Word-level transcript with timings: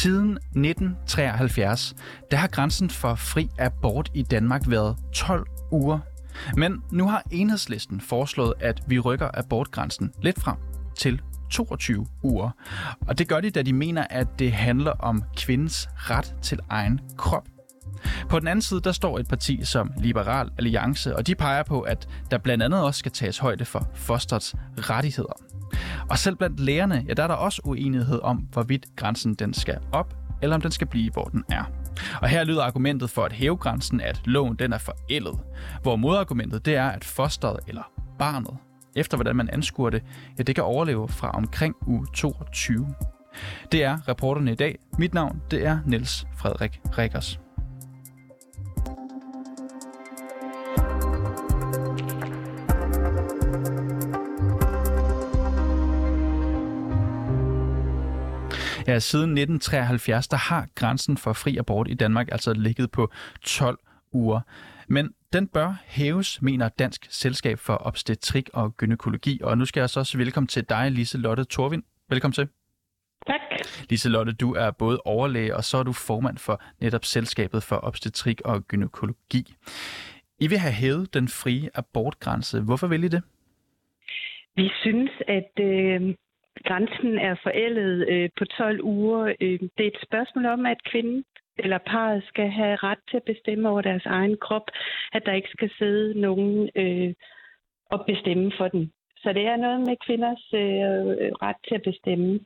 Siden 0.00 0.30
1973, 0.32 1.94
der 2.30 2.36
har 2.36 2.48
grænsen 2.48 2.90
for 2.90 3.14
fri 3.14 3.48
abort 3.58 4.10
i 4.14 4.22
Danmark 4.22 4.62
været 4.66 4.96
12 5.12 5.46
uger. 5.70 5.98
Men 6.56 6.82
nu 6.90 7.08
har 7.08 7.22
enhedslisten 7.30 8.00
foreslået, 8.00 8.54
at 8.60 8.82
vi 8.86 8.98
rykker 8.98 9.30
abortgrænsen 9.34 10.12
lidt 10.22 10.40
frem 10.40 10.56
til 10.96 11.20
22 11.50 12.06
uger. 12.22 12.50
Og 13.06 13.18
det 13.18 13.28
gør 13.28 13.40
de, 13.40 13.50
da 13.50 13.62
de 13.62 13.72
mener, 13.72 14.06
at 14.10 14.26
det 14.38 14.52
handler 14.52 14.92
om 14.92 15.22
kvindens 15.36 15.88
ret 15.96 16.34
til 16.42 16.58
egen 16.68 17.00
krop. 17.16 17.48
På 18.28 18.38
den 18.38 18.48
anden 18.48 18.62
side, 18.62 18.80
der 18.80 18.92
står 18.92 19.18
et 19.18 19.28
parti 19.28 19.64
som 19.64 19.92
Liberal 19.98 20.50
Alliance, 20.58 21.16
og 21.16 21.26
de 21.26 21.34
peger 21.34 21.62
på, 21.62 21.80
at 21.80 22.08
der 22.30 22.38
blandt 22.38 22.62
andet 22.62 22.82
også 22.82 22.98
skal 22.98 23.12
tages 23.12 23.38
højde 23.38 23.64
for 23.64 23.88
fosterets 23.94 24.54
rettigheder. 24.78 25.40
Og 26.10 26.18
selv 26.18 26.36
blandt 26.36 26.60
lægerne, 26.60 27.04
ja, 27.08 27.14
der 27.14 27.22
er 27.22 27.26
der 27.26 27.34
også 27.34 27.60
uenighed 27.64 28.20
om, 28.22 28.36
hvorvidt 28.36 28.86
grænsen 28.96 29.34
den 29.34 29.54
skal 29.54 29.78
op, 29.92 30.14
eller 30.42 30.56
om 30.56 30.62
den 30.62 30.70
skal 30.70 30.86
blive, 30.86 31.10
hvor 31.12 31.24
den 31.24 31.44
er. 31.50 31.79
Og 32.22 32.28
her 32.28 32.44
lyder 32.44 32.62
argumentet 32.62 33.10
for 33.10 33.24
at 33.24 33.32
hæve 33.32 33.56
grænsen, 33.56 34.00
at 34.00 34.20
loven 34.24 34.56
den 34.56 34.72
er 34.72 34.78
forældet. 34.78 35.38
Hvor 35.82 35.96
modargumentet 35.96 36.66
det 36.66 36.76
er, 36.76 36.88
at 36.88 37.04
fosteret 37.04 37.58
eller 37.68 37.92
barnet, 38.18 38.56
efter 38.96 39.16
hvordan 39.16 39.36
man 39.36 39.48
anskuer 39.52 39.90
det, 39.90 40.02
ja, 40.38 40.42
det 40.42 40.54
kan 40.54 40.64
overleve 40.64 41.08
fra 41.08 41.30
omkring 41.30 41.74
uge 41.86 42.06
22. 42.14 42.94
Det 43.72 43.84
er 43.84 44.08
reporterne 44.08 44.52
i 44.52 44.54
dag. 44.54 44.78
Mit 44.98 45.14
navn 45.14 45.42
det 45.50 45.66
er 45.66 45.78
Niels 45.86 46.26
Frederik 46.36 46.80
Rikkers. 46.98 47.40
Ja, 58.90 58.98
siden 58.98 59.30
1973, 59.30 60.28
der 60.28 60.36
har 60.36 60.66
grænsen 60.74 61.16
for 61.16 61.32
fri 61.32 61.56
abort 61.56 61.88
i 61.90 61.94
Danmark 61.94 62.28
altså 62.32 62.52
ligget 62.52 62.90
på 62.90 63.10
12 63.44 63.78
uger. 64.12 64.40
Men 64.88 65.14
den 65.32 65.48
bør 65.48 65.74
hæves, 65.86 66.42
mener 66.42 66.68
Dansk 66.68 67.06
Selskab 67.10 67.58
for 67.58 67.78
Obstetrik 67.80 68.50
og 68.52 68.76
Gynækologi. 68.76 69.40
Og 69.42 69.58
nu 69.58 69.64
skal 69.64 69.80
jeg 69.80 69.90
så 69.90 70.00
også 70.00 70.18
velkommen 70.18 70.48
til 70.48 70.64
dig, 70.68 70.90
Lise 70.90 71.18
Lotte 71.18 71.44
Torvind. 71.44 71.82
Velkommen 72.08 72.32
til. 72.32 72.48
Tak. 73.26 73.40
Lise 73.90 74.08
Lotte, 74.08 74.32
du 74.32 74.54
er 74.54 74.70
både 74.70 75.00
overlæge, 75.04 75.56
og 75.56 75.64
så 75.64 75.78
er 75.78 75.82
du 75.82 75.92
formand 75.92 76.38
for 76.38 76.62
netop 76.80 77.04
Selskabet 77.04 77.62
for 77.62 77.80
Obstetrik 77.82 78.40
og 78.44 78.66
Gynækologi. 78.68 79.54
I 80.40 80.46
vil 80.46 80.58
have 80.58 80.72
hævet 80.72 81.14
den 81.14 81.28
frie 81.28 81.70
abortgrænse. 81.74 82.60
Hvorfor 82.60 82.86
vil 82.86 83.04
I 83.04 83.08
det? 83.08 83.22
Vi 84.56 84.70
synes, 84.82 85.10
at 85.28 85.64
øh, 85.64 86.14
grænsen 86.64 87.18
er 87.18 87.34
forældet 87.42 88.08
øh, 88.08 88.30
på 88.38 88.44
12 88.44 88.80
uger. 88.82 89.34
Øh, 89.40 89.60
det 89.60 89.84
er 89.84 89.92
et 89.94 90.06
spørgsmål 90.08 90.46
om, 90.46 90.66
at 90.66 90.84
kvinden 90.90 91.24
eller 91.64 91.78
parret 91.78 92.22
skal 92.28 92.50
have 92.50 92.76
ret 92.76 92.98
til 93.10 93.16
at 93.16 93.22
bestemme 93.22 93.68
over 93.68 93.80
deres 93.80 94.06
egen 94.06 94.36
krop, 94.40 94.66
at 95.12 95.22
der 95.26 95.32
ikke 95.32 95.48
skal 95.48 95.70
sidde 95.78 96.20
nogen 96.20 96.70
øh, 96.76 97.14
og 97.90 98.04
bestemme 98.06 98.52
for 98.58 98.68
den. 98.68 98.92
Så 99.16 99.32
det 99.32 99.46
er 99.46 99.56
noget 99.56 99.80
med 99.80 99.96
kvinders 100.06 100.44
øh, 100.54 101.32
ret 101.44 101.56
til 101.68 101.74
at 101.74 101.82
bestemme. 101.82 102.40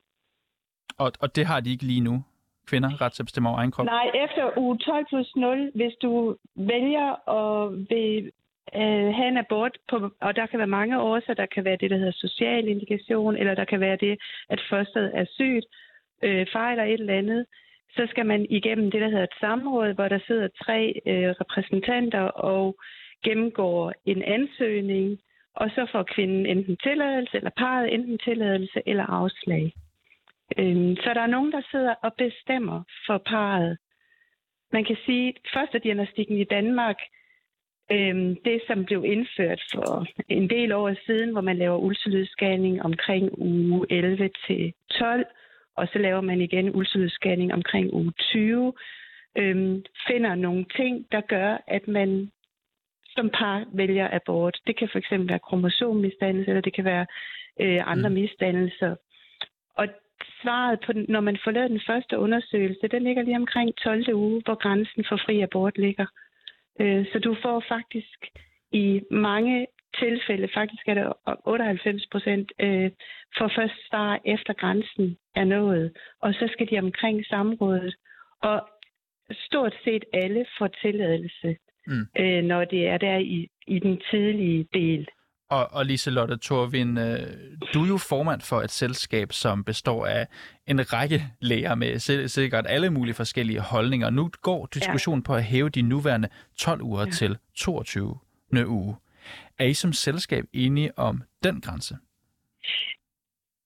Og, 0.99 1.13
og 1.21 1.37
det 1.37 1.47
har 1.47 1.61
de 1.61 1.71
ikke 1.71 1.85
lige 1.85 2.01
nu, 2.01 2.25
kvinder, 2.67 3.01
ret 3.01 3.13
til 3.13 3.23
at 3.23 3.27
bestemme 3.27 3.49
over 3.49 3.59
egen 3.59 3.71
krop? 3.71 3.87
Nej, 3.87 4.11
efter 4.25 4.59
uge 4.59 4.79
12 4.79 5.07
plus 5.09 5.37
0, 5.37 5.71
hvis 5.75 5.95
du 6.03 6.37
vælger 6.57 7.09
at 7.41 7.73
vil 7.91 8.33
øh, 8.77 9.15
have 9.15 9.29
en 9.29 9.37
abort, 9.37 9.79
på, 9.89 10.11
og 10.21 10.37
der 10.37 10.47
kan 10.47 10.59
være 10.59 10.77
mange 10.81 11.01
årsager. 11.01 11.35
Der 11.35 11.47
kan 11.47 11.65
være 11.65 11.77
det, 11.77 11.91
der 11.91 11.97
hedder 11.97 12.13
social 12.27 12.69
indikation, 12.69 13.37
eller 13.37 13.55
der 13.55 13.65
kan 13.65 13.81
være 13.81 13.97
det, 13.97 14.19
at 14.49 14.61
fosteret 14.71 15.11
er 15.15 15.25
sygt, 15.25 15.67
øh, 16.23 16.47
fejler 16.53 16.85
et 16.85 17.01
eller 17.01 17.19
andet. 17.19 17.47
Så 17.97 18.07
skal 18.11 18.27
man 18.27 18.47
igennem 18.51 18.91
det, 18.91 19.01
der 19.01 19.09
hedder 19.09 19.23
et 19.25 19.41
samråd, 19.41 19.95
hvor 19.95 20.09
der 20.09 20.19
sidder 20.27 20.49
tre 20.65 21.01
øh, 21.07 21.31
repræsentanter 21.41 22.21
og 22.23 22.77
gennemgår 23.25 23.93
en 24.05 24.23
ansøgning, 24.23 25.19
og 25.55 25.71
så 25.75 25.87
får 25.93 26.03
kvinden 26.03 26.47
enten 26.47 26.77
tilladelse, 26.77 27.37
eller 27.37 27.51
parret 27.57 27.95
enten 27.95 28.19
tilladelse 28.19 28.83
eller 28.87 29.07
afslag. 29.07 29.73
Øh, 30.59 30.97
så 30.97 31.11
der 31.15 31.21
er 31.21 31.35
nogen, 31.37 31.53
der 31.53 31.63
sidder 31.71 31.95
og 32.03 32.13
bestemmer 32.19 32.83
for 33.07 33.19
parret. 33.19 33.79
Man 34.73 34.85
kan 34.85 34.97
sige, 35.07 35.29
at 35.29 35.35
førstediagnostikken 35.55 36.39
i 36.39 36.45
Danmark 36.45 36.97
Øhm, 37.93 38.37
det, 38.45 38.63
som 38.67 38.85
blev 38.85 39.05
indført 39.05 39.63
for 39.75 40.07
en 40.29 40.51
del 40.51 40.73
år 40.73 40.95
siden, 41.07 41.31
hvor 41.33 41.41
man 41.41 41.57
laver 41.57 41.79
ultralydsscanning 41.79 42.83
omkring 42.83 43.31
uge 43.39 43.87
11 43.91 44.31
til 44.47 44.73
12, 44.91 45.27
og 45.77 45.89
så 45.93 45.99
laver 45.99 46.21
man 46.21 46.41
igen 46.41 46.75
ultralydsscanning 46.75 47.55
omkring 47.55 47.95
uge 47.95 48.13
20, 48.19 48.73
øhm, 49.39 49.85
finder 50.07 50.35
nogle 50.35 50.65
ting, 50.77 51.07
der 51.13 51.21
gør, 51.21 51.59
at 51.67 51.89
man 51.89 52.31
som 53.17 53.31
par 53.31 53.65
vælger 53.73 54.09
abort. 54.13 54.59
Det 54.67 54.77
kan 54.77 54.89
fx 54.89 55.11
være 55.11 55.39
kromosommisdannelse, 55.39 56.49
eller 56.49 56.61
det 56.61 56.75
kan 56.75 56.85
være 56.85 57.07
øh, 57.61 57.91
andre 57.93 58.09
mm. 58.09 58.15
misdannelser. 58.15 58.97
Og 59.77 59.89
svaret 60.43 60.79
på, 60.87 60.93
når 61.09 61.21
man 61.21 61.39
får 61.45 61.51
lavet 61.51 61.71
den 61.71 61.81
første 61.87 62.19
undersøgelse, 62.19 62.89
den 62.89 63.03
ligger 63.03 63.23
lige 63.23 63.37
omkring 63.37 63.77
12. 63.77 64.15
uge, 64.15 64.43
hvor 64.45 64.55
grænsen 64.55 65.05
for 65.09 65.17
fri 65.17 65.41
abort 65.41 65.79
ligger. 65.79 66.07
Øh, 66.81 67.07
så 67.13 67.19
du 67.19 67.37
får 67.43 67.65
faktisk 67.69 68.19
i 68.73 69.01
mange 69.11 69.67
tilfælde, 69.99 70.49
faktisk 70.55 70.89
er 70.89 70.95
det 70.95 71.13
98 71.47 72.07
procent, 72.13 72.53
øh, 72.61 72.91
for 73.39 73.53
først 73.57 73.89
svar 73.89 74.21
efter 74.25 74.53
grænsen 74.53 75.17
er 75.35 75.45
nået. 75.45 75.97
Og 76.23 76.35
så 76.35 76.49
skal 76.53 76.71
de 76.71 76.79
omkring 76.79 77.27
samrådet. 77.27 77.95
Og 78.43 78.69
stort 79.33 79.75
set 79.85 80.05
alle 80.13 80.47
får 80.59 80.67
tilladelse, 80.67 81.57
mm. 81.87 82.07
øh, 82.19 82.43
når 82.45 82.65
det 82.65 82.89
er 82.89 82.99
der 82.99 83.17
i, 83.17 83.49
i 83.67 83.79
den 83.79 84.01
tidlige 84.11 84.67
del. 84.75 85.09
Og, 85.55 85.73
og 85.73 85.87
Liselotte 85.87 86.37
Thorvind, 86.43 86.99
øh, 86.99 87.19
du 87.75 87.83
er 87.85 87.89
jo 87.89 87.99
formand 87.99 88.41
for 88.41 88.63
et 88.63 88.71
selskab, 88.71 89.33
som 89.33 89.65
består 89.65 90.07
af 90.07 90.27
en 90.67 90.93
række 90.93 91.29
læger 91.41 91.75
med 91.75 92.29
sikkert 92.29 92.67
alle 92.69 92.91
mulige 92.91 93.15
forskellige 93.15 93.61
holdninger. 93.61 94.11
Nu 94.11 94.31
går 94.43 94.67
diskussionen 94.67 95.21
ja. 95.21 95.27
på 95.27 95.35
at 95.35 95.45
hæve 95.45 95.69
de 95.69 95.83
nuværende 95.83 96.29
12 96.59 96.83
uger 96.83 97.05
ja. 97.05 97.11
til 97.11 97.37
22. 97.55 98.19
uge. 98.67 98.97
Er 99.59 99.65
I 99.65 99.75
som 99.75 99.93
selskab 99.93 100.45
enige 100.53 100.99
om 100.99 101.23
den 101.45 101.61
grænse? 101.61 101.97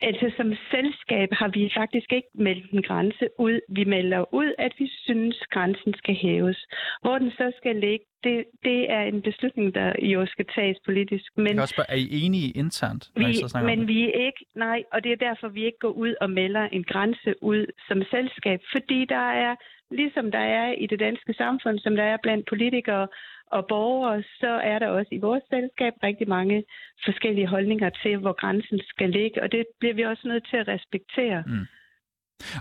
Altså 0.01 0.33
som 0.37 0.53
selskab 0.71 1.29
har 1.33 1.49
vi 1.49 1.71
faktisk 1.77 2.13
ikke 2.13 2.29
meldt 2.35 2.71
en 2.71 2.83
grænse 2.83 3.29
ud. 3.39 3.61
Vi 3.69 3.85
melder 3.85 4.35
ud, 4.35 4.55
at 4.59 4.73
vi 4.79 4.91
synes, 5.05 5.37
grænsen 5.51 5.95
skal 5.95 6.15
hæves. 6.15 6.67
Hvor 7.03 7.19
den 7.19 7.31
så 7.31 7.53
skal 7.57 7.77
ligge, 7.77 8.05
det, 8.25 8.45
det 8.65 8.91
er 8.91 9.03
en 9.03 9.23
beslutning, 9.23 9.75
der 9.75 9.93
jo 10.03 10.27
skal 10.27 10.47
tages 10.55 10.79
politisk. 10.85 11.27
Men 11.37 11.47
jeg 11.47 11.61
også 11.61 11.75
spørge, 11.75 11.91
er 11.91 11.97
I 11.97 12.09
enige 12.25 12.51
internt? 12.51 13.11
Vi, 13.17 13.27
men 13.65 13.89
vi 13.89 14.05
er 14.05 14.27
ikke, 14.27 14.45
nej, 14.57 14.83
og 14.93 15.05
det 15.05 15.13
er 15.13 15.17
derfor, 15.17 15.49
vi 15.49 15.65
ikke 15.65 15.79
går 15.79 15.95
ud 16.05 16.15
og 16.21 16.31
melder 16.31 16.65
en 16.73 16.85
grænse 16.85 17.35
ud 17.43 17.67
som 17.89 18.03
selskab, 18.11 18.61
fordi 18.73 19.05
der 19.05 19.27
er, 19.47 19.55
ligesom 19.91 20.31
der 20.31 20.45
er 20.61 20.73
i 20.73 20.87
det 20.87 21.01
danske 21.01 21.35
samfund, 21.35 21.79
som 21.79 21.97
der 21.97 22.03
er 22.03 22.17
blandt 22.23 22.49
politikere 22.49 23.09
og 23.47 23.67
borgere, 23.69 24.23
så 24.23 24.49
er 24.49 24.79
der 24.79 24.89
også 24.89 25.09
i 25.13 25.19
vores 25.19 25.43
selskab 25.51 25.93
rigtig 26.03 26.29
mange 26.29 26.65
forskellige 27.05 27.47
holdninger 27.47 27.91
til, 27.91 28.17
hvor 28.17 28.33
grænsen 28.33 28.81
skal 28.89 29.11
ligge, 29.11 29.43
og 29.43 29.53
det 29.53 29.65
bliver 29.81 29.95
vi 29.95 30.03
også 30.03 30.29
nødt 30.29 30.47
til 30.51 30.57
at 30.57 30.69
respektere. 30.69 31.45
Mm. 31.47 31.67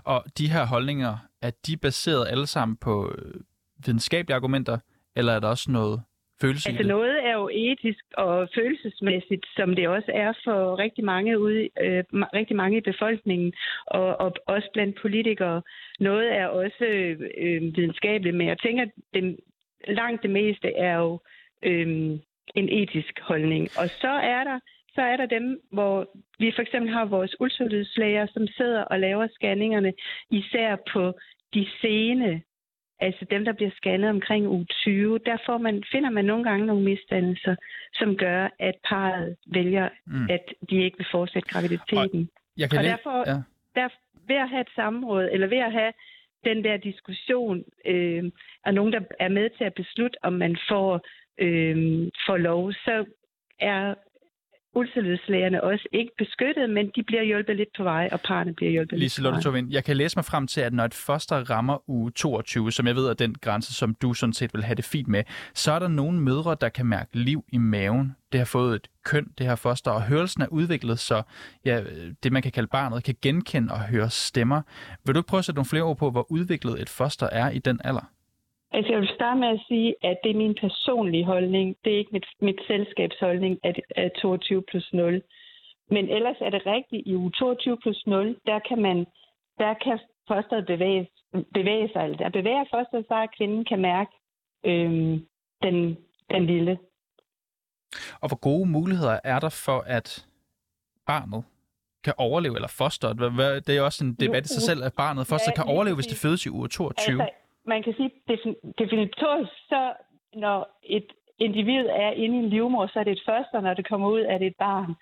Og 0.05 0.23
de 0.37 0.51
her 0.51 0.65
holdninger, 0.65 1.17
er 1.41 1.51
de 1.67 1.77
baseret 1.77 2.27
alle 2.27 2.47
sammen 2.47 2.77
på 2.77 3.13
øh, 3.17 3.33
videnskabelige 3.85 4.35
argumenter, 4.35 4.77
eller 5.15 5.33
er 5.33 5.39
der 5.39 5.47
også 5.47 5.71
noget 5.71 6.03
følelse 6.41 6.69
altså 6.69 6.87
noget 6.87 7.25
er 7.25 7.33
jo 7.33 7.49
etisk 7.53 8.03
og 8.13 8.49
følelsesmæssigt, 8.55 9.45
som 9.55 9.75
det 9.75 9.87
også 9.87 10.11
er 10.13 10.33
for 10.43 10.79
rigtig 10.79 11.03
mange 11.03 11.39
ude, 11.39 11.69
øh, 11.81 12.03
rigtig 12.39 12.55
mange 12.55 12.77
i 12.77 12.81
befolkningen, 12.91 13.53
og, 13.87 14.19
og 14.19 14.33
også 14.47 14.69
blandt 14.73 15.01
politikere. 15.01 15.61
Noget 15.99 16.35
er 16.37 16.47
også 16.47 16.85
øh, 17.37 17.61
videnskabeligt, 17.61 18.35
men 18.35 18.47
jeg 18.47 18.59
tænker, 18.59 18.83
at 18.83 18.91
den, 19.13 19.37
langt 19.87 20.23
det 20.23 20.29
meste 20.29 20.73
er 20.75 20.97
jo 20.97 21.19
øh, 21.63 21.87
en 22.55 22.69
etisk 22.69 23.19
holdning. 23.19 23.63
Og 23.63 23.89
så 23.89 24.13
er 24.35 24.43
der 24.43 24.59
så 24.97 25.01
er 25.01 25.17
der 25.17 25.25
dem, 25.25 25.61
hvor 25.71 26.09
vi 26.39 26.51
for 26.55 26.61
eksempel 26.61 26.93
har 26.93 27.05
vores 27.05 27.35
ultralydslæger, 27.39 28.27
som 28.33 28.47
sidder 28.47 28.83
og 28.83 28.99
laver 28.99 29.27
scanningerne, 29.27 29.93
især 30.31 30.75
på 30.93 31.13
de 31.53 31.67
sene 31.81 32.41
altså 32.99 33.25
dem, 33.31 33.45
der 33.45 33.53
bliver 33.53 33.71
scannet 33.71 34.09
omkring 34.09 34.47
uge 34.47 34.65
20, 34.65 35.19
der 35.25 35.37
får 35.45 35.57
man, 35.57 35.83
finder 35.91 36.09
man 36.09 36.25
nogle 36.25 36.43
gange 36.43 36.65
nogle 36.65 36.83
misdannelser, 36.83 37.55
som 37.93 38.17
gør, 38.17 38.49
at 38.59 38.75
parret 38.89 39.35
vælger, 39.47 39.89
mm. 40.05 40.27
at 40.29 40.53
de 40.69 40.83
ikke 40.83 40.97
vil 40.97 41.07
fortsætte 41.11 41.49
graviditeten. 41.49 42.21
Og, 42.21 42.41
jeg 42.57 42.69
kan 42.69 42.79
og 42.79 42.83
derfor, 42.83 43.29
ja. 43.29 43.37
der, 43.75 43.89
ved 44.27 44.35
at 44.35 44.49
have 44.49 44.61
et 44.61 44.73
samråd, 44.75 45.29
eller 45.31 45.47
ved 45.47 45.57
at 45.57 45.71
have 45.71 45.93
den 46.45 46.63
der 46.63 46.77
diskussion, 46.77 47.63
øh, 47.85 48.23
og 48.65 48.73
nogen, 48.73 48.93
der 48.93 49.01
er 49.19 49.29
med 49.29 49.49
til 49.57 49.63
at 49.63 49.73
beslutte, 49.73 50.17
om 50.23 50.33
man 50.33 50.57
får, 50.69 51.01
øh, 51.37 51.77
får 52.27 52.37
lov, 52.37 52.73
så 52.73 53.05
er 53.59 53.93
ultralydslægerne 54.77 55.63
også 55.63 55.87
ikke 55.91 56.11
beskyttet, 56.17 56.69
men 56.69 56.91
de 56.95 57.03
bliver 57.03 57.23
hjulpet 57.23 57.55
lidt 57.55 57.69
på 57.77 57.83
vej, 57.83 58.09
og 58.11 58.19
parerne 58.21 58.53
bliver 58.53 58.71
hjulpet 58.71 58.99
Lise 58.99 59.21
lidt 59.21 59.35
på 59.45 59.51
vej. 59.51 59.61
Jeg 59.69 59.83
kan 59.83 59.97
læse 59.97 60.17
mig 60.17 60.25
frem 60.25 60.47
til, 60.47 60.61
at 60.61 60.73
når 60.73 60.85
et 60.85 60.93
foster 60.93 61.35
rammer 61.49 61.89
uge 61.89 62.11
22, 62.11 62.71
som 62.71 62.87
jeg 62.87 62.95
ved 62.95 63.07
er 63.07 63.13
den 63.13 63.35
grænse, 63.41 63.73
som 63.73 63.95
du 63.95 64.13
sådan 64.13 64.33
set 64.33 64.53
vil 64.53 64.63
have 64.63 64.75
det 64.75 64.85
fint 64.85 65.07
med, 65.07 65.23
så 65.53 65.71
er 65.71 65.79
der 65.79 65.87
nogle 65.87 66.19
mødre, 66.19 66.55
der 66.61 66.69
kan 66.69 66.85
mærke 66.85 67.09
liv 67.13 67.43
i 67.53 67.57
maven. 67.57 68.15
Det 68.31 68.39
har 68.39 68.45
fået 68.45 68.75
et 68.75 68.87
køn, 69.03 69.27
det 69.37 69.45
her 69.45 69.55
foster, 69.55 69.91
og 69.91 70.01
hørelsen 70.01 70.41
er 70.41 70.47
udviklet, 70.47 70.99
så 70.99 71.21
ja, 71.65 71.83
det 72.23 72.31
man 72.31 72.41
kan 72.41 72.51
kalde 72.51 72.67
barnet 72.67 73.03
kan 73.03 73.15
genkende 73.21 73.73
og 73.73 73.79
høre 73.79 74.09
stemmer. 74.09 74.61
Vil 75.05 75.15
du 75.15 75.19
ikke 75.19 75.27
prøve 75.27 75.39
at 75.39 75.45
sætte 75.45 75.57
nogle 75.57 75.69
flere 75.69 75.83
ord 75.83 75.97
på, 75.97 76.11
hvor 76.11 76.31
udviklet 76.31 76.81
et 76.81 76.89
foster 76.89 77.29
er 77.31 77.49
i 77.49 77.59
den 77.59 77.79
alder? 77.83 78.11
Altså, 78.71 78.91
jeg 78.91 78.99
vil 79.01 79.15
starte 79.15 79.39
med 79.39 79.47
at 79.47 79.61
sige, 79.67 79.95
at 80.01 80.17
det 80.23 80.31
er 80.31 80.41
min 80.43 80.55
personlige 80.61 81.25
holdning. 81.25 81.77
Det 81.83 81.93
er 81.93 81.97
ikke 81.97 82.13
mit, 82.13 82.27
mit 82.41 82.59
selskabs 82.67 83.19
holdning, 83.19 83.59
at, 83.63 83.79
at 83.95 84.11
22 84.21 84.63
plus 84.69 84.93
0. 84.93 85.21
Men 85.89 86.09
ellers 86.09 86.35
er 86.41 86.49
det 86.49 86.65
rigtigt, 86.65 87.07
i 87.07 87.15
uge 87.15 87.31
22 87.31 87.77
plus 87.77 88.03
0, 88.07 88.37
der 88.45 88.59
kan 88.59 88.81
man, 88.81 88.97
der 89.57 89.73
kan 89.73 89.99
fosteret 90.27 90.65
bevæge, 90.65 91.09
bevæge 91.53 91.89
sig, 91.93 92.03
eller 92.03 92.17
der 92.17 92.29
bevæger 92.29 92.65
fosteret 92.73 93.05
sig, 93.07 93.23
at 93.23 93.35
kvinden 93.37 93.65
kan 93.65 93.79
mærke 93.81 94.11
øhm, 94.65 95.27
den, 95.63 95.97
den 96.31 96.45
lille. 96.45 96.79
Og 98.21 98.27
hvor 98.27 98.39
gode 98.39 98.69
muligheder 98.69 99.19
er 99.23 99.39
der 99.39 99.49
for, 99.65 99.79
at 99.79 100.27
barnet 101.05 101.43
kan 102.03 102.13
overleve, 102.17 102.55
eller 102.55 102.67
fosteret? 102.67 103.17
Det 103.65 103.69
er 103.69 103.77
jo 103.77 103.85
også 103.85 104.05
en 104.05 104.13
debat 104.13 104.45
i 104.45 104.47
sig 104.47 104.61
selv, 104.61 104.83
at 104.83 104.93
barnet 104.93 105.27
foster 105.27 105.51
Ja, 105.51 105.55
kan 105.55 105.73
overleve, 105.73 105.95
hvis 105.95 106.07
det 106.07 106.17
fødes 106.17 106.45
i 106.45 106.49
uge 106.49 106.67
22. 106.67 107.21
Altså, 107.21 107.46
man 107.67 107.83
kan 107.83 107.93
sige, 107.97 108.11
defin- 108.31 108.71
definitorisk, 108.77 109.51
så 109.69 109.93
når 110.33 110.79
et 110.83 111.07
individ 111.39 111.85
er 111.89 112.11
inde 112.11 112.35
i 112.35 112.39
en 112.39 112.49
livmor, 112.49 112.87
så 112.87 112.99
er 112.99 113.03
det 113.03 113.11
et 113.11 113.23
foster, 113.25 113.61
når 113.61 113.73
det 113.73 113.87
kommer 113.87 114.07
ud, 114.09 114.21
er 114.21 114.37
det 114.37 114.47
et 114.47 114.55
barn. 114.59 114.95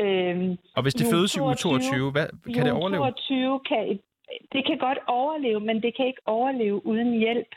Øhm, 0.00 0.56
Og 0.76 0.82
hvis 0.82 0.94
det 0.94 1.06
fødes 1.12 1.36
i 1.36 1.40
uge 1.40 1.54
22, 1.54 1.78
22, 1.78 2.10
hvad, 2.10 2.26
kan 2.54 2.64
det 2.66 2.72
overleve? 2.72 3.00
22 3.00 3.60
kan 3.68 3.90
et, 3.92 4.00
det 4.52 4.66
kan 4.66 4.78
godt 4.78 4.98
overleve, 5.06 5.60
men 5.60 5.82
det 5.82 5.96
kan 5.96 6.06
ikke 6.06 6.22
overleve 6.26 6.86
uden 6.86 7.18
hjælp. 7.18 7.52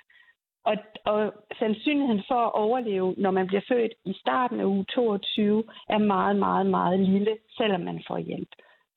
Og, 0.65 0.75
og 1.05 1.33
sandsynligheden 1.59 2.23
for 2.27 2.41
at 2.45 2.53
overleve, 2.53 3.15
når 3.17 3.31
man 3.31 3.47
bliver 3.47 3.61
født 3.67 3.93
i 4.05 4.13
starten 4.13 4.59
af 4.59 4.65
uge 4.65 4.85
22, 4.85 5.63
er 5.89 5.97
meget, 5.97 6.35
meget, 6.35 6.65
meget 6.65 6.99
lille, 6.99 7.37
selvom 7.57 7.81
man 7.81 8.03
får 8.07 8.17
hjælp. 8.17 8.49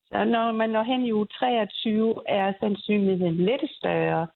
Så 0.07 0.25
når 0.25 0.53
man 0.53 0.71
når 0.71 0.83
hen 0.83 1.03
i 1.07 1.13
uge 1.13 1.27
23, 1.27 2.15
er 2.29 2.53
sandsynligheden 2.61 3.37
lidt 3.37 3.71
større, 3.71 4.27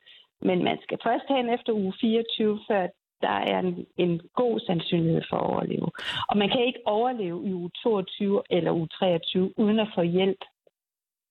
men 0.42 0.64
man 0.64 0.78
skal 0.82 0.98
først 1.04 1.24
hen 1.28 1.48
efter 1.48 1.72
uge 1.72 1.92
24, 2.00 2.60
før 2.68 2.86
der 3.22 3.28
er 3.52 3.58
en, 3.58 3.86
en 3.96 4.20
god 4.34 4.60
sandsynlighed 4.60 5.22
for 5.30 5.36
at 5.36 5.46
overleve. 5.46 5.90
Og 6.28 6.36
man 6.36 6.48
kan 6.48 6.64
ikke 6.66 6.78
overleve 6.86 7.48
i 7.48 7.52
uge 7.52 7.70
22 7.82 8.42
eller 8.50 8.70
uge 8.72 8.88
23 8.88 9.58
uden 9.58 9.78
at 9.78 9.88
få 9.94 10.02
hjælp 10.02 10.38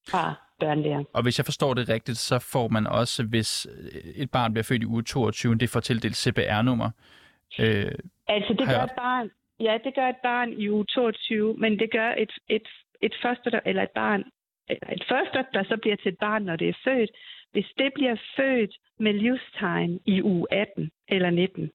fra 0.10 0.34
børnelæger. 0.60 1.04
Og 1.14 1.24
hvis 1.24 1.40
jeg 1.40 1.46
forstår 1.46 1.74
det 1.74 1.90
rigtigt, 1.90 2.18
så 2.18 2.40
får 2.40 2.68
man 2.68 2.88
også, 2.88 3.24
hvis 3.24 3.68
øh, 3.72 4.02
et 4.24 4.32
barn 4.32 4.54
bliver 4.54 4.64
født 4.64 4.82
i 4.84 4.86
uge 4.86 5.04
22, 5.04 5.56
det 5.56 5.70
får 5.70 5.80
tildelt 5.80 6.16
CPR-nummer. 6.18 6.90
Øh, 7.60 7.92
Altså, 8.28 8.54
det 8.54 8.60
jeg 8.60 8.68
gør 8.76 8.84
et 8.84 8.92
barn, 8.98 9.30
ja, 9.60 9.78
det 9.84 9.96
gør 9.96 10.08
et 10.10 10.22
barn 10.24 10.54
i 10.54 10.70
uge 10.70 10.86
22, 10.86 11.54
men 11.58 11.80
det 11.80 11.92
gør 11.92 12.14
et, 12.18 12.32
et, 12.50 12.68
et 13.02 13.16
første, 13.24 13.52
der- 13.52 13.60
eller 13.66 13.84
et 13.84 13.90
barn, 13.96 14.24
eller 14.70 14.88
et 14.94 15.04
første, 15.10 15.46
der 15.54 15.64
så 15.64 15.78
bliver 15.82 15.96
til 15.96 16.10
et 16.12 16.18
barn, 16.20 16.44
når 16.44 16.56
det 16.56 16.70
er 16.70 16.74
født. 16.84 17.12
Hvis 17.56 17.72
det 17.78 17.92
bliver 17.96 18.16
født 18.38 18.74
med 19.00 19.14
livstegn 19.14 20.00
i 20.06 20.22
uge 20.22 20.48
18 20.52 20.92
eller 21.08 21.30
19, 21.30 21.72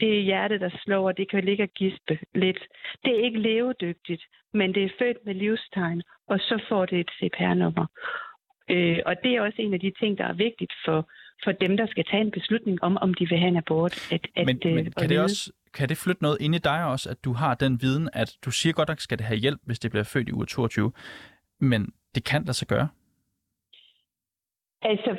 det 0.00 0.18
er 0.18 0.22
hjertet, 0.22 0.60
der 0.60 0.70
slår, 0.84 1.06
og 1.08 1.16
det 1.16 1.30
kan 1.30 1.44
ligge 1.44 1.62
og 1.62 1.68
gispe 1.68 2.18
lidt. 2.34 2.60
Det 3.04 3.12
er 3.16 3.24
ikke 3.24 3.38
levedygtigt, 3.38 4.22
men 4.54 4.74
det 4.74 4.84
er 4.84 4.96
født 4.98 5.16
med 5.26 5.34
livstegn, 5.34 6.02
og 6.28 6.38
så 6.38 6.64
får 6.68 6.86
det 6.86 7.00
et 7.00 7.10
CPR-nummer. 7.18 7.86
Øh, 8.70 8.98
og 9.06 9.14
det 9.22 9.30
er 9.34 9.40
også 9.40 9.62
en 9.62 9.74
af 9.74 9.80
de 9.80 9.92
ting, 10.00 10.18
der 10.18 10.24
er 10.24 10.32
vigtigt 10.32 10.72
for, 10.84 11.08
for 11.44 11.52
dem, 11.52 11.76
der 11.76 11.86
skal 11.86 12.04
tage 12.10 12.20
en 12.20 12.30
beslutning 12.30 12.82
om, 12.82 12.96
om 12.96 13.14
de 13.14 13.28
vil 13.28 13.38
have 13.38 13.48
en 13.48 13.56
abort. 13.56 14.12
At, 14.12 14.26
at, 14.36 14.46
men 14.46 14.60
øh, 14.66 14.74
men 14.74 14.92
kan, 14.92 15.08
det 15.08 15.20
også, 15.20 15.52
kan 15.74 15.88
det 15.88 15.96
flytte 15.96 16.22
noget 16.22 16.38
ind 16.40 16.54
i 16.54 16.58
dig 16.58 16.84
også, 16.84 17.10
at 17.10 17.24
du 17.24 17.32
har 17.32 17.54
den 17.54 17.82
viden, 17.82 18.08
at 18.12 18.36
du 18.44 18.50
siger 18.50 18.72
godt 18.72 18.88
nok, 18.88 19.00
skal 19.00 19.18
det 19.18 19.26
have 19.26 19.38
hjælp, 19.38 19.60
hvis 19.64 19.78
det 19.78 19.90
bliver 19.90 20.04
født 20.04 20.28
i 20.28 20.32
uge 20.32 20.46
22, 20.46 20.92
men 21.60 21.92
det 22.14 22.24
kan 22.24 22.42
lade 22.44 22.54
sig 22.54 22.68
gøre? 22.68 22.88
Altså, 24.90 25.16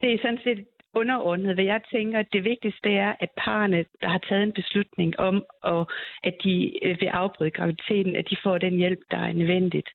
det 0.00 0.14
er 0.14 0.18
sådan 0.22 0.40
set 0.44 0.66
underordnet, 0.94 1.54
hvad 1.54 1.64
jeg 1.64 1.80
tænker. 1.90 2.22
Det 2.22 2.44
vigtigste 2.44 2.90
er, 2.90 3.14
at 3.20 3.30
parerne, 3.36 3.84
der 4.00 4.08
har 4.08 4.18
taget 4.18 4.42
en 4.42 4.52
beslutning 4.52 5.20
om, 5.20 5.44
og 5.62 5.90
at 6.22 6.34
de 6.44 6.84
øh, 6.84 7.00
vil 7.00 7.06
afbryde 7.06 7.50
graviditeten, 7.50 8.16
at 8.16 8.30
de 8.30 8.36
får 8.42 8.58
den 8.58 8.76
hjælp, 8.76 8.98
der 9.10 9.16
er 9.16 9.32
nødvendigt. 9.32 9.88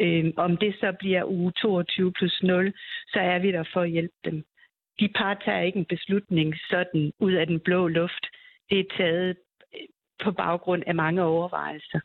Øhm, 0.00 0.32
om 0.36 0.56
det 0.56 0.74
så 0.80 0.92
bliver 0.98 1.24
uge 1.24 1.52
22 1.52 2.12
plus 2.12 2.42
0, 2.42 2.72
så 3.08 3.20
er 3.20 3.38
vi 3.38 3.52
der 3.52 3.64
for 3.72 3.80
at 3.80 3.90
hjælpe 3.90 4.14
dem. 4.24 4.44
De 5.00 5.08
par 5.08 5.34
tager 5.34 5.60
ikke 5.60 5.78
en 5.78 5.84
beslutning 5.94 6.54
sådan 6.70 7.12
ud 7.18 7.32
af 7.32 7.46
den 7.46 7.60
blå 7.60 7.88
luft. 7.88 8.26
Det 8.70 8.80
er 8.80 8.96
taget 8.96 9.36
øh, 9.74 9.80
på 10.24 10.32
baggrund 10.32 10.82
af 10.86 10.94
mange 10.94 11.22
overvejelser. 11.22 12.00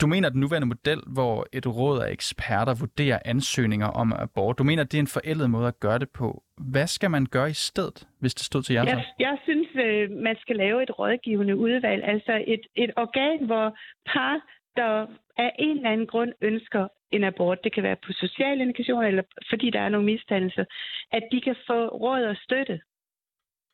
Du 0.00 0.06
mener, 0.06 0.26
at 0.28 0.32
den 0.32 0.40
nuværende 0.40 0.66
model, 0.66 1.00
hvor 1.06 1.46
et 1.52 1.66
råd 1.66 1.98
af 2.02 2.12
eksperter 2.12 2.74
vurderer 2.80 3.18
ansøgninger 3.24 3.86
om 3.86 4.12
abort, 4.12 4.58
du 4.58 4.64
mener, 4.64 4.82
at 4.82 4.92
det 4.92 4.98
er 4.98 5.02
en 5.02 5.16
forældet 5.18 5.50
måde 5.50 5.68
at 5.68 5.80
gøre 5.80 5.98
det 5.98 6.10
på. 6.10 6.42
Hvad 6.72 6.86
skal 6.86 7.10
man 7.10 7.26
gøre 7.26 7.50
i 7.50 7.58
stedet, 7.68 8.08
hvis 8.20 8.34
det 8.34 8.44
stod 8.44 8.62
til 8.62 8.74
jer? 8.74 8.84
Jeg, 8.84 9.04
jeg 9.18 9.38
synes, 9.42 9.68
øh, 9.74 10.10
man 10.10 10.36
skal 10.40 10.56
lave 10.56 10.82
et 10.82 10.98
rådgivende 10.98 11.56
udvalg, 11.56 12.04
altså 12.04 12.44
et, 12.46 12.60
et 12.74 12.92
organ, 12.96 13.46
hvor 13.46 13.78
par, 14.12 14.34
der 14.76 15.06
af 15.36 15.50
en 15.58 15.76
eller 15.76 15.90
anden 15.90 16.06
grund 16.06 16.32
ønsker 16.40 16.88
en 17.10 17.24
abort, 17.24 17.64
det 17.64 17.74
kan 17.74 17.82
være 17.82 17.96
på 18.06 18.12
social 18.12 18.60
indikation, 18.60 19.04
eller 19.04 19.22
fordi 19.50 19.70
der 19.70 19.80
er 19.80 19.88
nogle 19.88 20.06
misdannelser, 20.06 20.64
at 21.12 21.22
de 21.32 21.40
kan 21.40 21.56
få 21.66 21.88
råd 21.88 22.22
og 22.22 22.36
støtte 22.36 22.80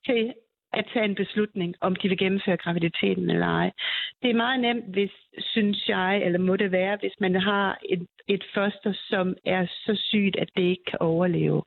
til 0.07 0.35
at 0.73 0.87
tage 0.93 1.05
en 1.05 1.15
beslutning, 1.15 1.75
om 1.81 1.97
de 1.97 2.09
vil 2.09 2.19
gennemføre 2.19 2.57
graviditeten 2.57 3.31
eller 3.31 3.47
ej. 3.47 3.71
Det 4.23 4.31
er 4.31 4.35
meget 4.35 4.61
nemt, 4.61 4.85
hvis, 4.85 5.11
synes 5.39 5.89
jeg, 5.89 6.23
eller 6.25 6.39
må 6.39 6.57
det 6.57 6.73
være, 6.73 6.97
hvis 7.01 7.15
man 7.21 7.35
har 7.35 7.79
et, 7.89 8.07
et 8.29 8.45
foster, 8.55 8.93
som 9.11 9.37
er 9.47 9.67
så 9.67 9.95
sygt, 10.11 10.37
at 10.37 10.49
det 10.57 10.63
ikke 10.63 10.85
kan 10.85 10.99
overleve. 11.01 11.63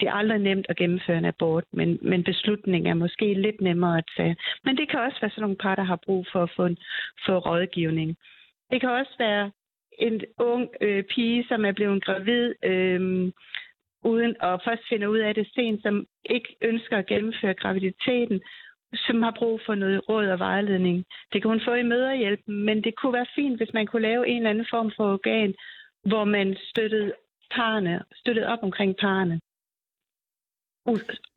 Det 0.00 0.08
er 0.08 0.12
aldrig 0.12 0.38
nemt 0.38 0.66
at 0.68 0.76
gennemføre 0.76 1.18
en 1.18 1.24
abort, 1.24 1.64
men, 1.72 1.98
men 2.02 2.24
beslutningen 2.24 2.90
er 2.90 2.94
måske 2.94 3.34
lidt 3.34 3.60
nemmere 3.60 3.98
at 3.98 4.10
tage. 4.16 4.36
Men 4.64 4.76
det 4.76 4.90
kan 4.90 5.00
også 5.00 5.18
være 5.20 5.30
sådan 5.30 5.42
nogle 5.42 5.56
par, 5.56 5.74
der 5.74 5.82
har 5.82 5.98
brug 6.06 6.26
for 6.32 6.42
at 6.42 6.50
få, 6.56 6.66
en, 6.66 6.78
få 7.26 7.38
rådgivning. 7.38 8.16
Det 8.70 8.80
kan 8.80 8.90
også 8.90 9.14
være 9.18 9.50
en 9.98 10.20
ung 10.38 10.68
øh, 10.80 11.04
pige, 11.04 11.44
som 11.48 11.64
er 11.64 11.72
blevet 11.72 12.04
gravid, 12.04 12.54
øh, 12.64 13.32
uden 14.04 14.36
at 14.40 14.60
først 14.64 14.82
finde 14.88 15.10
ud 15.10 15.18
af 15.18 15.34
det 15.34 15.48
sent, 15.54 15.82
som 15.82 16.06
ikke 16.24 16.56
ønsker 16.62 16.98
at 16.98 17.06
gennemføre 17.06 17.54
graviditeten, 17.54 18.40
som 18.94 19.22
har 19.22 19.34
brug 19.38 19.60
for 19.66 19.74
noget 19.74 20.08
råd 20.08 20.26
og 20.26 20.38
vejledning. 20.38 21.04
Det 21.32 21.42
kan 21.42 21.48
hun 21.48 21.60
få 21.64 21.74
i 21.74 21.82
møderhjælpen, 21.82 22.64
men 22.64 22.84
det 22.84 22.94
kunne 22.96 23.12
være 23.12 23.34
fint, 23.34 23.56
hvis 23.56 23.72
man 23.74 23.86
kunne 23.86 24.02
lave 24.02 24.28
en 24.28 24.36
eller 24.36 24.50
anden 24.50 24.66
form 24.70 24.92
for 24.96 25.12
organ, 25.12 25.54
hvor 26.04 26.24
man 26.24 26.56
støttede 26.70 27.12
parne, 27.50 28.02
støttede 28.14 28.46
op 28.46 28.62
omkring 28.62 28.96
parne. 28.96 29.40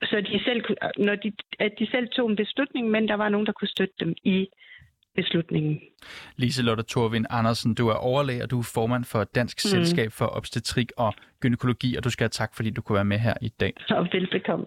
Så 0.03 0.21
de 0.21 0.43
selv, 0.43 0.61
kunne- 0.61 1.05
når 1.05 1.15
de, 1.15 1.31
at 1.59 1.73
de 1.79 1.87
selv 1.91 2.07
tog 2.07 2.29
en 2.29 2.35
beslutning, 2.35 2.89
men 2.89 3.07
der 3.07 3.13
var 3.13 3.29
nogen, 3.29 3.47
der 3.47 3.51
kunne 3.51 3.67
støtte 3.75 3.95
dem 3.99 4.15
i 4.23 4.47
beslutningen. 5.15 5.79
Lise 6.37 6.61
Lotte 6.61 6.83
Thorvind 6.89 7.25
Andersen, 7.29 7.73
du 7.73 7.87
er 7.87 7.93
overlæge, 7.93 8.43
og 8.43 8.51
du 8.51 8.59
er 8.59 8.63
formand 8.63 9.03
for 9.05 9.23
Dansk 9.23 9.57
Mm. 9.65 9.69
Selskab 9.69 10.11
for 10.11 10.25
Obstetrik 10.25 10.91
og 10.97 11.13
Gynækologi, 11.39 11.95
og 11.95 12.03
du 12.03 12.09
skal 12.09 12.23
have 12.23 12.29
tak, 12.29 12.55
fordi 12.55 12.69
du 12.69 12.81
kunne 12.81 12.95
være 12.95 13.05
med 13.05 13.19
her 13.19 13.33
i 13.41 13.49
dag. 13.49 13.73
Og 13.89 14.07
velbekomme. 14.13 14.65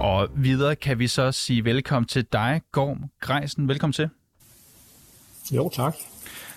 Og 0.00 0.28
videre 0.36 0.76
kan 0.76 0.98
vi 0.98 1.06
så 1.06 1.32
sige 1.32 1.64
velkommen 1.64 2.08
til 2.08 2.24
dig, 2.32 2.60
Gorm 2.72 3.04
Greisen. 3.20 3.68
Velkommen 3.68 3.92
til. 3.92 4.08
Jo, 5.52 5.68
tak. 5.68 5.94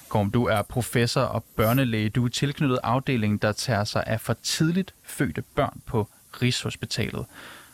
Gorm, 0.09 0.31
du 0.31 0.45
er 0.45 0.61
professor 0.61 1.21
og 1.21 1.43
børnelæge. 1.43 2.09
Du 2.09 2.25
er 2.25 2.29
tilknyttet 2.29 2.79
afdelingen, 2.83 3.37
der 3.37 3.51
tager 3.51 3.83
sig 3.83 4.03
af 4.07 4.21
for 4.21 4.35
tidligt 4.43 4.93
fødte 5.03 5.41
børn 5.41 5.81
på 5.85 6.07
Rigshospitalet. 6.41 7.25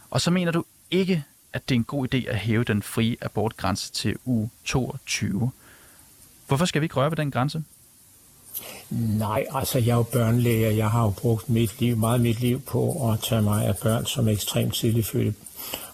Og 0.10 0.22
så 0.22 0.32
mener 0.32 0.52
du 0.52 0.64
ikke, 0.92 1.24
at 1.54 1.70
det 1.70 1.76
er 1.76 1.80
en 1.80 1.84
god 1.84 2.14
idé 2.14 2.30
at 2.30 2.38
hæve 2.38 2.64
den 2.64 2.82
frie 2.82 3.16
abortgrænse 3.22 3.92
til 3.92 4.16
u 4.26 4.48
22. 4.66 5.52
Hvorfor 6.48 6.66
skal 6.66 6.82
vi 6.82 6.86
ikke 6.86 6.96
røre 6.96 7.12
ved 7.12 7.18
den 7.18 7.32
grænse? 7.32 7.64
Nej, 8.90 9.46
altså 9.52 9.80
jeg 9.80 9.92
er 9.92 9.96
jo 9.96 10.04
børnelæge, 10.04 10.78
jeg 10.78 10.90
har 10.90 11.04
jo 11.04 11.10
brugt 11.10 11.50
mit 11.50 11.80
liv, 11.80 11.98
meget 11.98 12.22
mit 12.22 12.40
liv 12.40 12.62
på 12.62 13.12
at 13.12 13.20
tage 13.20 13.42
mig 13.42 13.66
af 13.66 13.78
børn, 13.78 14.06
som 14.06 14.28
er 14.28 14.32
ekstremt 14.32 14.74
tidligt 14.74 15.08
fødte. 15.08 15.34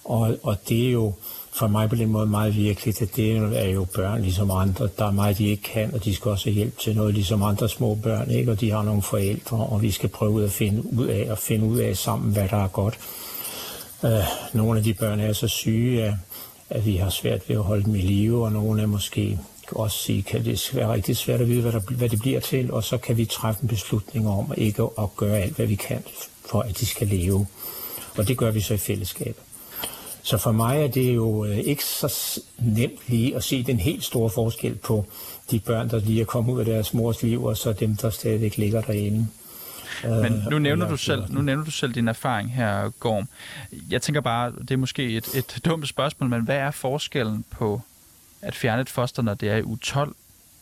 Og, 0.04 0.38
og 0.44 0.70
det 0.70 0.88
er 0.88 0.92
jo 0.92 1.14
for 1.52 1.68
mig 1.68 1.90
på 1.90 1.96
den 1.96 2.10
måde 2.10 2.28
meget 2.28 2.56
virkeligt, 2.56 3.02
at 3.02 3.16
det 3.16 3.38
er 3.38 3.70
jo 3.70 3.84
børn 3.96 4.22
ligesom 4.22 4.52
andre. 4.52 4.90
Der 4.98 5.06
er 5.06 5.12
meget, 5.12 5.38
de 5.38 5.48
ikke 5.48 5.64
kan, 5.64 5.94
og 5.94 6.06
de 6.06 6.16
skal 6.16 6.32
også 6.32 6.50
have 6.50 6.56
hjælp 6.56 6.78
til 6.78 6.96
noget, 6.96 7.14
ligesom 7.14 7.44
andre 7.44 7.70
små 7.70 7.96
børn, 7.96 8.32
ikke? 8.32 8.52
og 8.52 8.62
de 8.62 8.72
har 8.72 8.84
nogle 8.84 9.02
forældre, 9.02 9.58
og 9.58 9.82
vi 9.82 9.92
skal 9.92 10.10
prøve 10.10 10.44
at 10.44 10.52
finde 10.52 10.94
ud 10.94 11.08
af, 11.08 11.32
og 11.32 11.38
finde 11.38 11.66
ud 11.66 11.78
af 11.80 11.98
sammen, 11.98 12.34
hvad 12.34 12.50
der 12.50 12.64
er 12.64 12.68
godt. 12.68 13.00
Uh, 14.04 14.10
nogle 14.54 14.78
af 14.78 14.84
de 14.84 14.94
børn 14.94 15.20
er 15.20 15.34
så 15.34 15.48
syge, 15.48 16.04
at, 16.04 16.14
at 16.70 16.86
vi 16.86 16.96
har 16.96 17.10
svært 17.10 17.50
ved 17.50 17.56
at 17.56 17.64
holde 17.64 17.84
dem 17.84 17.96
i 17.96 18.02
live, 18.02 18.46
og 18.46 18.52
nogle 18.52 18.82
er 18.82 18.86
måske 18.86 19.40
også 19.72 19.98
sige, 19.98 20.24
kan 20.24 20.46
det 20.46 20.72
være 20.74 20.94
rigtig 20.94 21.18
svært 21.18 21.42
at 21.42 21.48
vide, 21.48 21.62
hvad, 21.62 21.72
der, 21.72 21.80
hvad 21.80 22.10
det 22.10 22.20
bliver 22.20 22.40
til, 22.40 22.72
og 22.72 22.84
så 22.84 22.98
kan 22.98 23.18
vi 23.18 23.26
træffe 23.26 23.62
en 23.62 23.68
beslutning 23.68 24.30
om 24.30 24.54
ikke 24.58 24.84
at 25.00 25.16
gøre 25.16 25.38
alt, 25.40 25.56
hvad 25.56 25.66
vi 25.66 25.76
kan, 25.76 26.04
for 26.46 26.62
at 26.62 26.80
de 26.80 26.86
skal 26.86 27.08
leve. 27.08 27.48
Og 28.18 28.28
det 28.28 28.38
gør 28.38 28.52
vi 28.52 28.62
så 28.62 28.74
i 28.74 28.78
fællesskab. 28.78 29.38
Så 30.24 30.38
for 30.38 30.52
mig 30.52 30.82
er 30.82 30.88
det 30.88 31.16
jo 31.16 31.46
øh, 31.46 31.58
ikke 31.58 31.86
så 31.86 32.42
nemt 32.58 33.00
lige 33.08 33.36
at 33.36 33.44
se 33.44 33.64
den 33.64 33.80
helt 33.80 34.04
store 34.04 34.30
forskel 34.30 34.76
på 34.76 35.06
de 35.52 35.60
børn, 35.60 35.90
der 35.90 36.00
lige 36.00 36.22
er 36.22 36.26
kommet 36.26 36.54
ud 36.54 36.60
af 36.60 36.66
deres 36.66 36.94
mors 36.94 37.24
liv, 37.24 37.44
og 37.44 37.58
så 37.58 37.74
dem, 37.74 37.96
der 37.96 38.10
stadigvæk 38.10 38.58
ligger 38.58 38.82
derinde. 38.82 39.28
Men 40.04 40.44
nu 40.50 40.56
øh, 40.56 40.62
nævner, 40.62 40.90
du 40.90 40.98
selv, 40.98 41.24
nu 41.30 41.42
nævner 41.42 41.64
du 41.64 41.72
selv 41.72 41.94
din 41.94 42.08
erfaring 42.08 42.54
her, 42.54 42.90
Gorm. 42.90 43.28
Jeg 43.90 44.02
tænker 44.02 44.22
bare, 44.22 44.52
det 44.52 44.72
er 44.72 44.78
måske 44.78 45.18
et, 45.18 45.36
et 45.36 45.60
dumt 45.66 45.88
spørgsmål, 45.88 46.30
men 46.30 46.42
hvad 46.42 46.58
er 46.58 46.72
forskellen 46.72 47.46
på 47.52 47.82
at 48.42 48.56
fjerne 48.56 48.82
et 48.82 48.90
foster, 48.90 49.22
når 49.22 49.34
det 49.34 49.50
er 49.50 49.56
i 49.56 49.64
uge 49.64 49.78
12, 49.78 50.16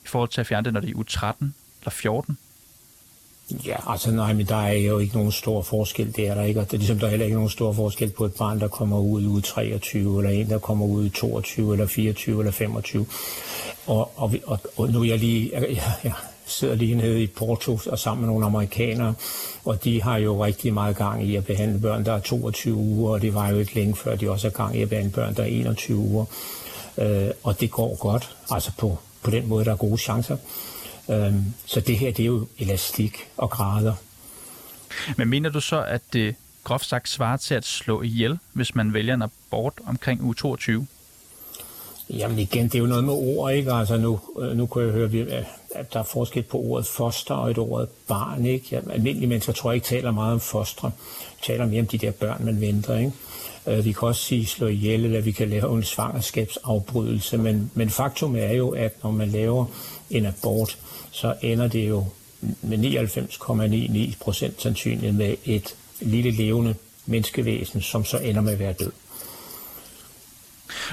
i 0.04 0.08
forhold 0.08 0.30
til 0.30 0.42
at 0.42 0.48
fjerne 0.48 0.66
det, 0.66 0.74
når 0.74 0.80
det 0.80 0.88
er 0.88 0.92
i 0.92 0.96
uge 0.96 1.06
13 1.06 1.56
eller 1.82 1.92
14? 1.92 2.38
Ja, 3.66 3.76
altså 3.88 4.12
nej, 4.12 4.34
men 4.34 4.46
der 4.46 4.56
er 4.56 4.74
jo 4.74 5.00
ikke 5.00 5.16
nogen 5.16 5.32
stor 5.32 5.62
forskel, 5.62 6.16
det 6.16 6.28
er 6.28 6.34
der 6.34 6.44
ikke. 6.44 6.60
Og 6.60 6.66
det 6.66 6.74
er 6.74 6.78
ligesom, 6.78 7.00
der 7.00 7.06
er 7.06 7.10
heller 7.10 7.26
ikke 7.26 7.36
nogen 7.36 7.50
stor 7.50 7.74
forskel 7.74 8.10
på 8.10 8.26
et 8.26 8.34
barn, 8.34 8.60
der 8.60 8.68
kommer 8.68 9.00
ud 9.00 9.22
i 9.22 9.26
uge 9.26 9.42
23, 9.42 10.18
eller 10.20 10.32
en, 10.32 10.50
der 10.50 10.60
kommer 10.60 10.86
ud 10.86 11.06
i 11.06 11.10
22, 11.10 11.74
eller 11.74 11.88
24, 11.88 12.40
eller 12.40 12.52
25. 12.52 13.06
Og, 13.86 14.12
og, 14.16 14.34
og, 14.46 14.60
og 14.78 14.90
nu 14.90 15.02
er 15.02 15.06
jeg 15.06 15.20
lige, 15.20 15.50
jeg, 15.54 15.62
jeg, 15.70 15.94
jeg 16.04 16.14
sidder 16.46 16.76
lige 16.76 16.96
nede 16.96 17.24
i 17.24 17.28
Porto 17.28 17.80
og 17.88 18.00
sammen 18.00 18.26
med 18.26 18.34
nogle 18.34 18.46
amerikanere, 18.46 19.14
og 19.66 19.84
de 19.84 20.02
har 20.02 20.18
jo 20.18 20.46
rigtig 20.46 20.74
meget 20.74 20.96
gang 20.96 21.24
i 21.24 21.36
at 21.36 21.46
behandle 21.46 21.80
børn, 21.80 22.06
der 22.06 22.14
er 22.14 22.20
22 22.20 22.76
uger, 22.76 23.14
og 23.14 23.22
det 23.22 23.34
var 23.34 23.50
jo 23.50 23.60
ikke 23.60 23.76
længe 23.76 23.96
før, 23.96 24.16
de 24.16 24.32
også 24.32 24.48
har 24.48 24.52
gang 24.52 24.78
i 24.78 24.82
at 24.82 24.90
behandle 24.90 25.12
børn, 25.12 25.36
der 25.36 25.44
er 25.44 25.48
21 25.48 25.98
uger. 25.98 26.26
Øh, 26.98 27.30
og 27.44 27.60
det 27.60 27.72
går 27.72 27.96
godt, 27.96 28.36
altså 28.52 28.72
på, 28.78 28.98
på 29.24 29.32
den 29.32 29.48
måde, 29.48 29.66
der 29.66 29.72
er 29.72 29.76
gode 29.76 29.98
chancer. 29.98 30.38
Øh, 31.10 31.34
så 31.66 31.80
det 31.80 31.98
her, 31.98 32.12
det 32.12 32.24
er 32.24 32.28
jo 32.28 32.48
elastik 32.60 33.30
og 33.38 33.50
grader. 33.50 33.94
Men 35.18 35.28
mener 35.28 35.50
du 35.50 35.62
så, 35.62 35.84
at 35.84 36.02
det 36.14 36.36
groft 36.64 36.86
sagt 36.86 37.10
svarer 37.10 37.38
til 37.38 37.56
at 37.56 37.66
slå 37.66 38.02
ihjel, 38.02 38.40
hvis 38.54 38.76
man 38.76 38.94
vælger 38.94 39.14
en 39.14 39.22
abort 39.22 39.74
omkring 39.86 40.24
uge 40.24 40.36
22? 40.36 40.88
Jamen 42.10 42.40
igen, 42.40 42.66
det 42.66 42.76
er 42.76 42.80
jo 42.80 42.86
noget 42.86 43.04
med 43.04 43.14
ord, 43.14 43.54
ikke? 43.54 43.74
Altså 43.74 43.98
nu, 43.98 44.20
øh, 44.40 44.58
nu 44.58 44.66
kunne 44.66 44.84
jeg 44.84 44.94
høre, 44.94 45.46
at 45.76 45.94
der 45.94 46.00
er 46.00 46.04
forskel 46.04 46.44
på 46.44 46.58
ordet 46.58 46.86
foster 46.88 47.36
og 47.36 47.52
et 47.52 47.58
ordet 47.58 47.90
barn, 48.08 48.46
ikke? 48.46 48.68
Ja, 48.72 48.80
almindelige 48.92 49.28
mennesker 49.28 49.54
tror 49.54 49.72
jeg 49.72 49.76
ikke 49.76 49.88
taler 49.88 50.12
meget 50.12 50.34
om 50.34 50.40
fostre. 50.40 50.92
De 51.42 51.46
taler 51.46 51.66
mere 51.66 51.82
om 51.82 51.88
de 51.88 51.98
der 51.98 52.12
børn, 52.12 52.46
man 52.46 52.62
venter, 52.62 52.98
ikke? 52.98 53.12
Øh, 53.68 53.86
vi 53.86 53.92
kan 53.92 54.08
også 54.08 54.22
sige 54.22 54.46
slå 54.46 54.68
ihjel, 54.68 55.06
eller 55.06 55.22
vi 55.22 55.32
kan 55.32 55.50
lave 55.50 55.78
en 55.78 55.84
svangerskabsafbrydelse, 55.84 57.38
men, 57.38 57.72
men 57.74 57.90
faktum 57.90 58.36
er 58.36 58.54
jo, 58.54 58.70
at 58.70 59.04
når 59.04 59.12
man 59.12 59.30
laver 59.30 59.66
en 60.10 60.26
abort, 60.26 60.78
så 61.12 61.36
ender 61.42 61.68
det 61.68 61.90
jo 61.90 62.06
med 62.42 62.78
99,99 64.12 64.24
procent 64.24 64.62
sandsynligt 64.62 65.16
med 65.16 65.36
et 65.46 65.76
lille 66.00 66.32
levende 66.32 66.76
menneskevæsen, 67.06 67.82
som 67.82 68.06
så 68.06 68.18
ender 68.18 68.42
med 68.42 68.54
at 68.54 68.60
være 68.60 68.74
død. 68.74 68.92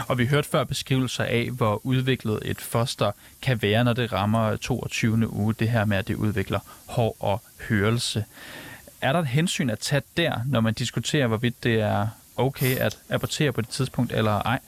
Og 0.09 0.19
vi 0.19 0.27
hørte 0.27 0.49
før 0.49 0.65
beskrivelser 0.65 1.25
af, 1.25 1.51
hvor 1.51 1.81
udviklet 1.87 2.39
et 2.45 2.61
foster 2.61 3.13
kan 3.43 3.63
være, 3.63 3.85
når 3.85 3.93
det 3.93 4.13
rammer 4.13 4.57
22. 4.57 5.33
uge, 5.33 5.55
det 5.55 5.71
her 5.71 5.85
med, 5.85 5.97
at 5.97 6.09
det 6.09 6.15
udvikler 6.15 6.61
hår 6.87 7.17
og 7.21 7.43
hørelse. 7.69 8.25
Er 9.01 9.13
der 9.13 9.21
et 9.21 9.27
hensyn 9.27 9.71
at 9.71 9.79
tage 9.79 10.03
der, 10.17 10.41
når 10.47 10.61
man 10.61 10.75
diskuterer, 10.75 11.27
hvorvidt 11.27 11.65
det 11.65 11.81
er 11.81 12.09
okay 12.37 12.77
at 12.77 12.99
abortere 13.09 13.53
på 13.53 13.61
det 13.61 13.69
tidspunkt, 13.69 14.13
eller 14.13 14.33
ej? 14.33 14.59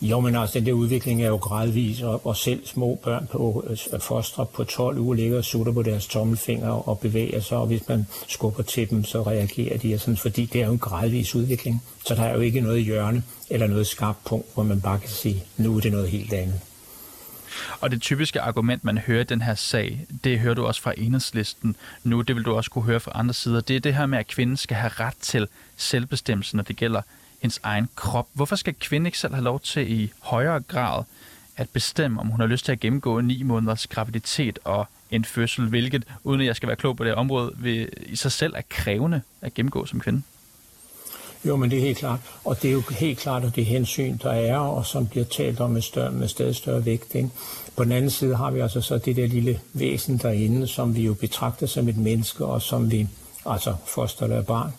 Jo, 0.00 0.20
men 0.20 0.36
altså, 0.36 0.58
den 0.58 0.66
der 0.66 0.72
udvikling 0.72 1.22
er 1.22 1.26
jo 1.26 1.36
gradvis, 1.36 2.02
og, 2.02 2.26
og 2.26 2.36
selv 2.36 2.66
små 2.66 2.98
børn 3.04 3.28
på 3.32 3.64
øh, 3.92 4.00
fostre 4.00 4.46
på 4.46 4.64
12 4.64 4.98
uger 4.98 5.14
ligger 5.14 5.38
og 5.38 5.44
sutter 5.44 5.72
på 5.72 5.82
deres 5.82 6.06
tommelfinger 6.06 6.88
og 6.88 6.98
bevæger 6.98 7.40
sig, 7.40 7.58
og 7.58 7.66
hvis 7.66 7.88
man 7.88 8.06
skubber 8.28 8.62
til 8.62 8.90
dem, 8.90 9.04
så 9.04 9.22
reagerer 9.22 9.78
de, 9.78 9.94
og 9.94 10.00
sådan, 10.00 10.16
fordi 10.16 10.46
det 10.46 10.62
er 10.62 10.66
jo 10.66 10.72
en 10.72 10.78
gradvis 10.78 11.34
udvikling. 11.34 11.82
Så 12.06 12.14
der 12.14 12.22
er 12.22 12.34
jo 12.34 12.40
ikke 12.40 12.60
noget 12.60 12.84
hjørne 12.84 13.22
eller 13.50 13.66
noget 13.66 13.86
skarpt 13.86 14.24
punkt, 14.24 14.46
hvor 14.54 14.62
man 14.62 14.80
bare 14.80 14.98
kan 14.98 15.10
sige, 15.10 15.44
nu 15.56 15.76
er 15.76 15.80
det 15.80 15.92
noget 15.92 16.08
helt 16.08 16.32
andet. 16.32 16.60
Og 17.80 17.90
det 17.90 18.02
typiske 18.02 18.40
argument, 18.40 18.84
man 18.84 18.98
hører 18.98 19.20
i 19.20 19.24
den 19.24 19.42
her 19.42 19.54
sag, 19.54 20.06
det 20.24 20.38
hører 20.38 20.54
du 20.54 20.66
også 20.66 20.82
fra 20.82 20.94
enhedslisten 20.96 21.76
nu, 22.04 22.20
det 22.20 22.36
vil 22.36 22.44
du 22.44 22.54
også 22.54 22.70
kunne 22.70 22.84
høre 22.84 23.00
fra 23.00 23.12
andre 23.14 23.34
sider, 23.34 23.60
det 23.60 23.76
er 23.76 23.80
det 23.80 23.94
her 23.94 24.06
med, 24.06 24.18
at 24.18 24.26
kvinden 24.26 24.56
skal 24.56 24.76
have 24.76 24.90
ret 25.00 25.14
til 25.20 25.48
selvbestemmelse, 25.76 26.56
når 26.56 26.62
det 26.62 26.76
gælder 26.76 27.02
ens 27.42 27.60
egen 27.62 27.88
krop. 27.96 28.26
Hvorfor 28.32 28.56
skal 28.56 28.74
kvinden 28.80 29.06
ikke 29.06 29.18
selv 29.18 29.34
have 29.34 29.44
lov 29.44 29.60
til 29.60 29.92
i 29.92 30.12
højere 30.20 30.60
grad 30.60 31.04
at 31.56 31.68
bestemme, 31.68 32.20
om 32.20 32.26
hun 32.26 32.40
har 32.40 32.46
lyst 32.46 32.64
til 32.64 32.72
at 32.72 32.80
gennemgå 32.80 33.20
ni 33.20 33.42
måneders 33.42 33.86
graviditet 33.86 34.58
og 34.64 34.86
en 35.10 35.24
fødsel, 35.24 35.68
hvilket, 35.68 36.04
uden 36.24 36.40
at 36.40 36.46
jeg 36.46 36.56
skal 36.56 36.66
være 36.66 36.76
klog 36.76 36.96
på 36.96 37.04
det 37.04 37.14
område, 37.14 37.52
vil 37.56 37.88
i 38.06 38.16
sig 38.16 38.32
selv 38.32 38.54
er 38.56 38.62
krævende 38.68 39.22
at 39.40 39.54
gennemgå 39.54 39.86
som 39.86 40.00
kvinde? 40.00 40.22
Jo, 41.44 41.56
men 41.56 41.70
det 41.70 41.78
er 41.78 41.82
helt 41.82 41.98
klart. 41.98 42.20
Og 42.44 42.62
det 42.62 42.68
er 42.68 42.72
jo 42.72 42.82
helt 42.90 43.18
klart, 43.18 43.44
at 43.44 43.56
det 43.56 43.66
hensyn, 43.66 44.18
der 44.22 44.30
er, 44.30 44.58
og 44.58 44.86
som 44.86 45.06
bliver 45.06 45.24
talt 45.24 45.60
om 45.60 45.70
med, 45.70 45.82
større, 45.82 46.10
med 46.10 46.28
stadig 46.28 46.56
større 46.56 46.84
vægt. 46.84 47.14
Ikke? 47.14 47.30
På 47.76 47.84
den 47.84 47.92
anden 47.92 48.10
side 48.10 48.36
har 48.36 48.50
vi 48.50 48.60
altså 48.60 48.80
så 48.80 48.98
det 48.98 49.16
der 49.16 49.26
lille 49.26 49.60
væsen 49.72 50.18
derinde, 50.18 50.66
som 50.66 50.96
vi 50.96 51.02
jo 51.02 51.14
betragter 51.14 51.66
som 51.66 51.88
et 51.88 51.96
menneske, 51.96 52.44
og 52.44 52.62
som 52.62 52.90
vi, 52.90 53.08
altså 53.46 53.74
foster 53.86 54.24
eller 54.24 54.42
barn, 54.42 54.72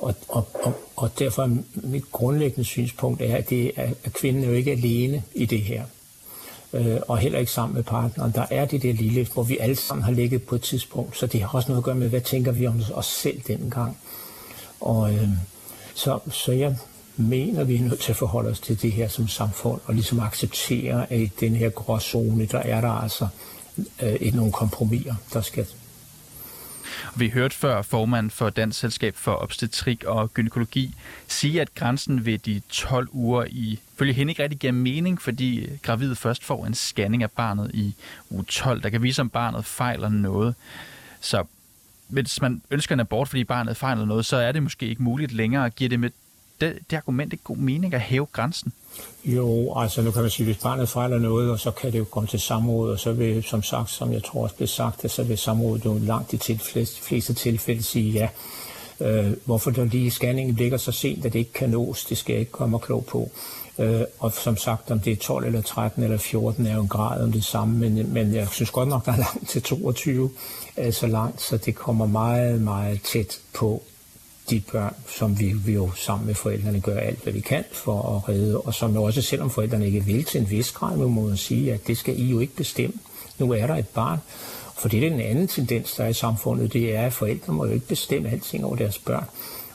og, 0.00 0.14
og, 0.28 0.48
og, 0.54 0.72
og 0.96 1.18
derfor 1.18 1.42
er 1.42 1.56
mit 1.74 2.12
grundlæggende 2.12 2.64
synspunkt 2.64 3.22
er, 3.22 3.36
at, 3.36 3.50
det 3.50 3.72
er, 3.76 3.90
at 4.04 4.12
kvinden 4.12 4.44
er 4.44 4.48
jo 4.48 4.54
ikke 4.54 4.72
alene 4.72 5.22
i 5.34 5.44
det 5.46 5.62
her. 5.62 5.84
Øh, 6.72 6.96
og 7.08 7.18
heller 7.18 7.38
ikke 7.38 7.52
sammen 7.52 7.74
med 7.74 7.82
partneren. 7.82 8.32
Der 8.32 8.46
er 8.50 8.64
det 8.64 8.82
der 8.82 8.92
lille, 8.92 9.28
hvor 9.34 9.42
vi 9.42 9.58
alle 9.58 9.76
sammen 9.76 10.04
har 10.04 10.12
ligget 10.12 10.42
på 10.42 10.54
et 10.54 10.62
tidspunkt. 10.62 11.16
Så 11.16 11.26
det 11.26 11.40
har 11.40 11.48
også 11.48 11.68
noget 11.68 11.80
at 11.80 11.84
gøre 11.84 11.94
med, 11.94 12.08
hvad 12.08 12.20
tænker 12.20 12.52
vi 12.52 12.66
om 12.66 12.82
os 12.94 13.06
selv 13.06 13.40
dengang. 13.46 13.98
Og 14.80 15.12
øh, 15.12 15.28
så, 15.94 16.18
så 16.30 16.52
jeg 16.52 16.76
mener, 17.16 17.64
vi 17.64 17.76
er 17.76 17.80
nødt 17.80 18.00
til 18.00 18.12
at 18.12 18.16
forholde 18.16 18.50
os 18.50 18.60
til 18.60 18.82
det 18.82 18.92
her 18.92 19.08
som 19.08 19.28
samfund, 19.28 19.80
og 19.84 19.94
ligesom 19.94 20.20
acceptere, 20.20 21.12
at 21.12 21.20
i 21.20 21.30
den 21.40 21.56
her 21.56 21.70
gråzone, 21.70 22.46
der 22.46 22.58
er 22.58 22.80
der 22.80 22.90
altså 22.90 23.28
øh, 24.02 24.34
nogle 24.34 24.52
kompromiser, 24.52 25.14
der 25.32 25.40
skal 25.40 25.66
vi 27.16 27.28
hørte 27.28 27.56
før 27.56 27.82
formand 27.82 28.30
for 28.30 28.50
Dansk 28.50 28.78
Selskab 28.78 29.16
for 29.16 29.42
Obstetrik 29.42 30.04
og 30.04 30.34
Gynækologi 30.34 30.94
sige, 31.28 31.60
at 31.60 31.74
grænsen 31.74 32.26
ved 32.26 32.38
de 32.38 32.62
12 32.68 33.08
uger 33.12 33.44
i 33.48 33.80
følge 33.98 34.12
hende 34.12 34.30
ikke 34.30 34.42
rigtig 34.42 34.58
giver 34.58 34.72
mening, 34.72 35.22
fordi 35.22 35.68
gravide 35.82 36.16
først 36.16 36.44
får 36.44 36.66
en 36.66 36.74
scanning 36.74 37.22
af 37.22 37.30
barnet 37.30 37.70
i 37.74 37.94
uge 38.30 38.44
12, 38.44 38.82
der 38.82 38.90
kan 38.90 39.02
vise, 39.02 39.22
om 39.22 39.30
barnet 39.30 39.64
fejler 39.64 40.08
noget. 40.08 40.54
Så 41.20 41.44
hvis 42.08 42.42
man 42.42 42.62
ønsker 42.70 42.94
en 42.94 43.00
abort, 43.00 43.28
fordi 43.28 43.44
barnet 43.44 43.76
fejler 43.76 44.04
noget, 44.04 44.26
så 44.26 44.36
er 44.36 44.52
det 44.52 44.62
måske 44.62 44.86
ikke 44.86 45.02
muligt 45.02 45.32
længere 45.32 45.66
at 45.66 45.76
give 45.76 45.88
det 45.90 46.00
med 46.00 46.10
det, 46.60 46.78
det 46.90 46.96
argument 46.96 47.32
ikke 47.32 47.44
god 47.44 47.56
mening 47.56 47.94
at 47.94 48.00
hæve 48.00 48.26
grænsen? 48.32 48.72
Jo, 49.24 49.72
altså 49.76 50.02
nu 50.02 50.10
kan 50.10 50.22
man 50.22 50.30
sige, 50.30 50.44
hvis 50.44 50.56
barnet 50.56 50.88
fejler 50.88 51.18
noget, 51.18 51.50
og 51.50 51.60
så 51.60 51.70
kan 51.70 51.92
det 51.92 51.98
jo 51.98 52.04
komme 52.04 52.26
til 52.26 52.40
samråd, 52.40 52.92
og 52.92 52.98
så 52.98 53.12
vil, 53.12 53.42
som 53.42 53.62
sagt, 53.62 53.90
som 53.90 54.12
jeg 54.12 54.24
tror 54.24 54.42
også 54.42 54.56
blev 54.56 54.68
sagt, 54.68 55.10
så 55.10 55.22
vil 55.22 55.38
samrådet 55.38 55.84
jo 55.84 55.98
langt 55.98 56.32
i 56.32 56.36
tilfælde, 56.36 56.90
fleste 57.02 57.34
tilfælde 57.34 57.82
sige 57.82 58.12
ja. 58.12 58.28
Øh, 59.00 59.32
hvorfor 59.44 59.70
der 59.70 59.84
lige 59.84 60.10
scanningen 60.10 60.54
ligger 60.54 60.78
så 60.78 60.92
sent, 60.92 61.26
at 61.26 61.32
det 61.32 61.38
ikke 61.38 61.52
kan 61.52 61.70
nås, 61.70 62.04
det 62.04 62.18
skal 62.18 62.32
jeg 62.32 62.40
ikke 62.40 62.52
komme 62.52 62.78
klog 62.78 63.06
på. 63.06 63.30
Øh, 63.78 64.00
og 64.18 64.32
som 64.32 64.56
sagt, 64.56 64.90
om 64.90 65.00
det 65.00 65.12
er 65.12 65.16
12 65.16 65.46
eller 65.46 65.62
13 65.62 66.02
eller 66.02 66.18
14, 66.18 66.66
er 66.66 66.74
jo 66.74 66.80
en 66.80 66.88
grad 66.88 67.22
om 67.22 67.32
det 67.32 67.44
samme, 67.44 67.78
men, 67.78 68.12
men 68.12 68.34
jeg 68.34 68.48
synes 68.48 68.70
godt 68.70 68.88
nok, 68.88 69.06
der 69.06 69.12
er 69.12 69.16
langt 69.16 69.48
til 69.48 69.62
22, 69.62 70.30
øh, 70.78 70.92
så 70.92 71.06
langt, 71.06 71.42
så 71.42 71.56
det 71.56 71.74
kommer 71.74 72.06
meget, 72.06 72.62
meget 72.62 73.02
tæt 73.02 73.40
på 73.54 73.82
de 74.50 74.62
børn, 74.72 74.94
som 75.08 75.38
vi, 75.40 75.52
vi 75.52 75.72
jo 75.72 75.90
sammen 75.96 76.26
med 76.26 76.34
forældrene 76.34 76.80
gør 76.80 77.00
alt, 77.00 77.22
hvad 77.22 77.32
vi 77.32 77.40
kan 77.40 77.64
for 77.72 78.16
at 78.16 78.28
redde, 78.28 78.60
og 78.60 78.74
som 78.74 78.94
jo 78.94 79.02
også, 79.02 79.22
selvom 79.22 79.50
forældrene 79.50 79.86
ikke 79.86 80.04
vil 80.04 80.24
til 80.24 80.40
en 80.40 80.50
vis 80.50 80.72
grad, 80.72 80.96
må 80.96 81.28
man 81.28 81.36
sige, 81.36 81.72
at 81.72 81.86
det 81.86 81.98
skal 81.98 82.20
I 82.20 82.24
jo 82.24 82.40
ikke 82.40 82.56
bestemme. 82.56 82.96
Nu 83.38 83.52
er 83.52 83.66
der 83.66 83.76
et 83.76 83.88
barn, 83.88 84.18
for 84.78 84.88
det 84.88 85.04
er 85.04 85.10
den 85.10 85.20
anden 85.20 85.48
tendens, 85.48 85.94
der 85.94 86.04
er 86.04 86.08
i 86.08 86.12
samfundet, 86.12 86.72
det 86.72 86.96
er, 86.96 87.06
at 87.06 87.12
forældre 87.12 87.52
må 87.52 87.64
jo 87.64 87.72
ikke 87.72 87.86
bestemme 87.86 88.30
alting 88.30 88.64
over 88.64 88.76
deres 88.76 88.98
børn. 88.98 89.24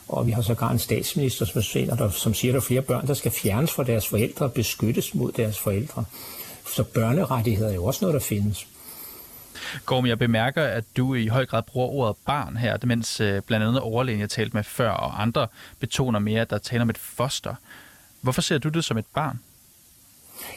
Og 0.08 0.26
vi 0.26 0.32
har 0.32 0.42
sågar 0.42 0.70
en 0.70 0.78
statsminister, 0.78 1.44
som, 1.44 1.62
siger, 1.62 1.94
der, 1.94 2.10
som 2.10 2.34
siger, 2.34 2.52
at 2.52 2.54
der 2.54 2.60
er 2.60 2.66
flere 2.66 2.82
børn, 2.82 3.06
der 3.06 3.14
skal 3.14 3.30
fjernes 3.30 3.72
fra 3.72 3.84
deres 3.84 4.08
forældre 4.08 4.46
og 4.46 4.52
beskyttes 4.52 5.14
mod 5.14 5.32
deres 5.32 5.58
forældre. 5.58 6.04
Så 6.74 6.84
børnerettigheder 6.84 7.70
er 7.70 7.74
jo 7.74 7.84
også 7.84 8.04
noget, 8.04 8.14
der 8.14 8.20
findes. 8.20 8.66
Gorm, 9.86 10.06
jeg 10.06 10.18
bemærker, 10.18 10.64
at 10.64 10.84
du 10.96 11.14
i 11.14 11.26
høj 11.26 11.46
grad 11.46 11.62
bruger 11.62 11.88
ordet 11.88 12.16
barn 12.26 12.56
her, 12.56 12.76
mens 12.84 13.20
øh, 13.20 13.42
blandt 13.42 13.66
andet 13.66 13.80
overlægen, 13.80 14.20
jeg 14.20 14.30
talte 14.30 14.56
med 14.56 14.64
før, 14.64 14.90
og 14.90 15.22
andre 15.22 15.46
betoner 15.80 16.18
mere, 16.18 16.40
at 16.40 16.50
der 16.50 16.58
taler 16.58 16.82
om 16.82 16.90
et 16.90 16.98
foster. 16.98 17.54
Hvorfor 18.20 18.42
ser 18.42 18.58
du 18.58 18.68
det 18.68 18.84
som 18.84 18.98
et 18.98 19.06
barn? 19.14 19.40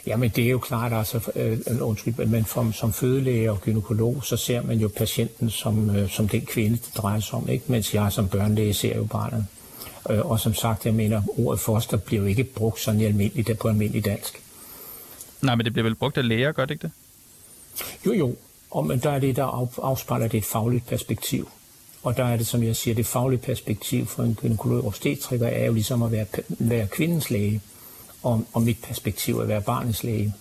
Jamen 0.06 0.30
det 0.30 0.44
er 0.44 0.50
jo 0.50 0.58
klart, 0.58 0.92
altså, 0.92 1.30
øh, 1.36 1.58
undskyld, 1.80 2.26
men 2.26 2.44
som, 2.44 2.72
som 2.72 2.92
fødelæge 2.92 3.50
og 3.50 3.60
gynekolog, 3.60 4.24
så 4.24 4.36
ser 4.36 4.62
man 4.62 4.78
jo 4.78 4.88
patienten 4.88 5.50
som, 5.50 5.96
øh, 5.96 6.10
som 6.10 6.28
den 6.28 6.46
kvinde, 6.46 6.76
det 6.76 6.90
drejer 6.96 7.20
sig 7.20 7.34
om, 7.34 7.48
ikke? 7.48 7.64
mens 7.68 7.94
jeg 7.94 8.12
som 8.12 8.28
børnelæge 8.28 8.74
ser 8.74 8.96
jo 8.96 9.04
barnet. 9.04 9.46
Øh, 10.10 10.26
og 10.26 10.40
som 10.40 10.54
sagt, 10.54 10.86
jeg 10.86 10.94
mener, 10.94 11.22
ordet 11.38 11.60
foster 11.60 11.96
bliver 11.96 12.22
jo 12.22 12.28
ikke 12.28 12.44
brugt 12.44 12.80
sådan 12.80 13.00
i 13.00 13.04
almindeligt, 13.04 13.58
på 13.58 13.68
almindelig 13.68 14.04
dansk. 14.04 14.42
Nej, 15.42 15.54
men 15.54 15.64
det 15.64 15.72
bliver 15.72 15.84
vel 15.84 15.94
brugt 15.94 16.18
af 16.18 16.28
læger, 16.28 16.52
gør 16.52 16.64
det 16.64 16.74
ikke 16.74 16.82
det? 16.82 16.92
Jo, 18.06 18.12
jo, 18.12 18.36
og, 18.70 18.86
men 18.86 18.98
der 18.98 19.10
er 19.10 19.18
det, 19.18 19.36
der 19.36 19.68
afspejler 19.82 20.28
det 20.28 20.38
et 20.38 20.44
fagligt 20.44 20.86
perspektiv. 20.86 21.50
Og 22.02 22.16
der 22.16 22.24
er 22.24 22.36
det, 22.36 22.46
som 22.46 22.62
jeg 22.62 22.76
siger, 22.76 22.94
det 22.94 23.06
faglige 23.06 23.40
perspektiv 23.40 24.06
for 24.06 24.22
en 24.22 24.34
gynekolog 24.34 24.84
og 24.84 24.94
er 25.40 25.66
jo 25.66 25.72
ligesom 25.72 26.02
at 26.02 26.12
være, 26.12 26.26
være 26.48 26.86
kvindens 26.86 27.30
læge 27.30 27.60
og, 28.22 28.46
og 28.52 28.62
mit 28.62 28.78
perspektiv 28.82 29.38
at 29.38 29.48
være 29.48 29.62
barnets 29.62 30.04
læge. 30.04 30.34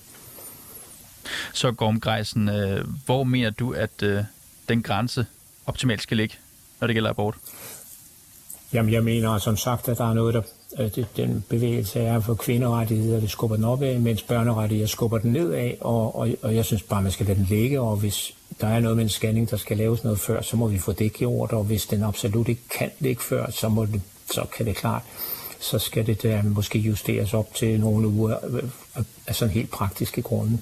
Så 1.54 1.72
Gorm 1.72 2.00
Greisen, 2.00 2.50
øh, 2.50 2.86
hvor 3.06 3.24
mener 3.24 3.50
du, 3.50 3.74
at 3.74 4.04
øh, 4.04 4.24
den 4.70 4.84
grænse 4.84 5.26
optimalt 5.66 6.02
skal 6.02 6.18
ligge, 6.18 6.36
når 6.80 6.88
det 6.88 6.94
gælder 6.94 7.10
abort? 7.10 7.36
Jamen, 8.74 8.94
jeg 8.94 9.04
mener 9.04 9.38
som 9.38 9.58
sagt, 9.58 9.88
at 9.88 9.98
der 9.98 10.10
er 10.10 10.14
noget, 10.14 10.34
der 10.34 10.42
det, 10.78 10.98
øh, 10.98 11.06
den 11.18 11.44
bevægelse 11.50 12.00
er 12.00 12.20
for 12.20 12.34
kvinderettigheder, 12.34 13.20
det 13.20 13.30
skubber 13.30 13.56
den 13.56 13.66
opad, 13.66 14.00
mens 14.00 14.24
børnerettigheder 14.24 14.88
skubber 14.88 15.18
den 15.18 15.32
nedad, 15.32 15.72
og, 15.82 16.16
og, 16.16 16.30
og 16.42 16.56
jeg 16.56 16.66
synes 16.66 16.84
bare, 16.84 17.02
man 17.02 17.12
skal 17.12 17.26
lade 17.26 17.38
den 17.38 17.48
ligge, 17.50 17.82
og 17.82 17.96
hvis 17.98 18.36
der 18.62 18.68
er 18.68 18.80
noget 18.80 18.98
med 18.98 19.04
en 19.04 19.10
scanning, 19.10 19.50
der 19.50 19.58
skal 19.58 19.78
laves 19.78 20.04
noget 20.04 20.20
før, 20.20 20.42
så 20.42 20.58
må 20.58 20.68
vi 20.68 20.78
få 20.78 20.92
det 20.92 21.14
gjort, 21.14 21.52
og 21.52 21.64
hvis 21.64 21.86
den 21.86 22.04
absolut 22.04 22.48
ikke 22.48 22.70
kan 22.80 22.90
ligge 23.00 23.22
før, 23.22 23.52
så, 23.52 23.70
må 23.70 23.86
det, 23.86 24.02
så 24.32 24.46
kan 24.58 24.66
det 24.66 24.76
klart 24.76 25.04
så 25.60 25.80
skal 25.80 26.08
det 26.08 26.24
der 26.24 26.44
måske 26.44 26.80
justeres 26.80 27.34
op 27.34 27.54
til 27.54 27.80
nogle 27.80 28.08
uger 28.08 28.38
af 29.28 29.36
sådan 29.36 29.54
helt 29.54 29.70
praktiske 29.70 30.22
grunde. 30.22 30.58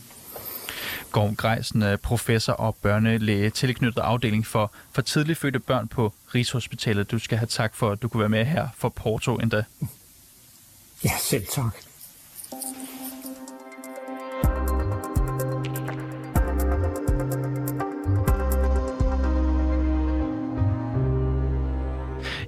Gorm 1.11 1.35
Greisen, 1.35 1.83
øh, 1.83 1.97
professor 1.97 2.53
og 2.53 2.75
børnelæge, 2.75 3.49
tilknyttet 3.49 4.01
afdeling 4.01 4.47
for, 4.47 4.71
for 4.91 5.01
tidligt 5.01 5.39
fødte 5.39 5.59
børn 5.59 5.87
på 5.87 6.13
Rigshospitalet. 6.35 7.11
Du 7.11 7.19
skal 7.19 7.37
have 7.37 7.47
tak 7.47 7.75
for, 7.75 7.91
at 7.91 8.01
du 8.01 8.07
kunne 8.07 8.19
være 8.19 8.29
med 8.29 8.45
her 8.45 8.67
for 8.77 8.89
Porto 8.89 9.35
endda. 9.35 9.63
Ja, 11.03 11.11
selv 11.19 11.45
tak. 11.53 11.86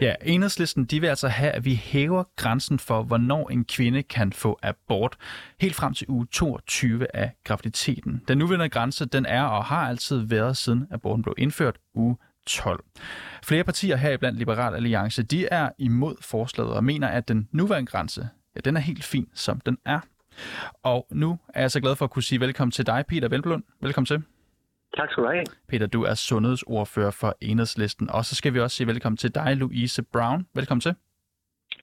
Ja, 0.02 0.14
enhedslisten 0.24 0.86
de 0.86 1.02
vil 1.02 1.08
altså 1.08 1.28
have, 1.28 1.52
at 1.52 1.66
vi 1.66 1.76
hæver 1.76 2.24
grænsen 2.36 2.80
for, 2.80 3.04
hvornår 3.04 3.50
en 3.50 3.66
kvinde 3.66 4.04
kan 4.04 4.34
få 4.34 4.60
abort, 4.64 5.18
helt 5.62 5.76
frem 5.76 5.94
til 5.94 6.06
uge 6.10 6.28
22 6.32 7.16
af 7.16 7.32
graviditeten. 7.44 8.22
Den 8.28 8.38
nuværende 8.38 8.70
grænse 8.70 9.06
den 9.06 9.26
er 9.26 9.44
og 9.44 9.66
har 9.66 9.88
altid 9.88 10.18
været, 10.18 10.58
siden 10.58 10.88
aborten 10.92 11.24
blev 11.24 11.36
indført, 11.38 11.78
uge 11.94 12.18
12. 12.48 12.84
Flere 13.44 13.64
partier 13.64 13.96
her 13.96 14.18
blandt 14.18 14.40
Liberal 14.40 14.76
Alliance, 14.76 15.24
de 15.24 15.48
er 15.48 15.70
imod 15.78 16.16
forslaget 16.22 16.74
og 16.74 16.84
mener, 16.84 17.08
at 17.08 17.28
den 17.28 17.48
nuværende 17.52 17.92
grænse, 17.92 18.30
ja, 18.56 18.60
den 18.66 18.78
er 18.78 18.82
helt 18.82 19.04
fin, 19.04 19.28
som 19.34 19.62
den 19.62 19.78
er. 19.86 20.00
Og 20.84 21.08
nu 21.12 21.40
er 21.54 21.62
jeg 21.62 21.72
så 21.72 21.80
glad 21.80 21.96
for 21.96 22.06
at 22.06 22.12
kunne 22.12 22.24
sige 22.24 22.40
velkommen 22.40 22.72
til 22.72 22.86
dig, 22.86 23.06
Peter 23.08 23.28
Velblund. 23.28 23.64
Velkommen 23.82 24.06
til. 24.06 24.24
Tak 24.98 25.12
skal 25.12 25.24
du 25.24 25.30
have. 25.30 25.46
Peter, 25.70 25.88
du 25.88 26.04
er 26.04 26.14
sundhedsordfører 26.14 27.12
for 27.12 27.36
Enhedslisten. 27.42 28.10
Og 28.10 28.26
så 28.26 28.36
skal 28.36 28.54
vi 28.54 28.60
også 28.60 28.76
sige 28.78 28.88
velkommen 28.88 29.18
til 29.18 29.36
dig, 29.36 29.58
Louise 29.58 30.04
Brown. 30.14 30.48
Velkommen 30.56 30.82
til. 30.82 30.96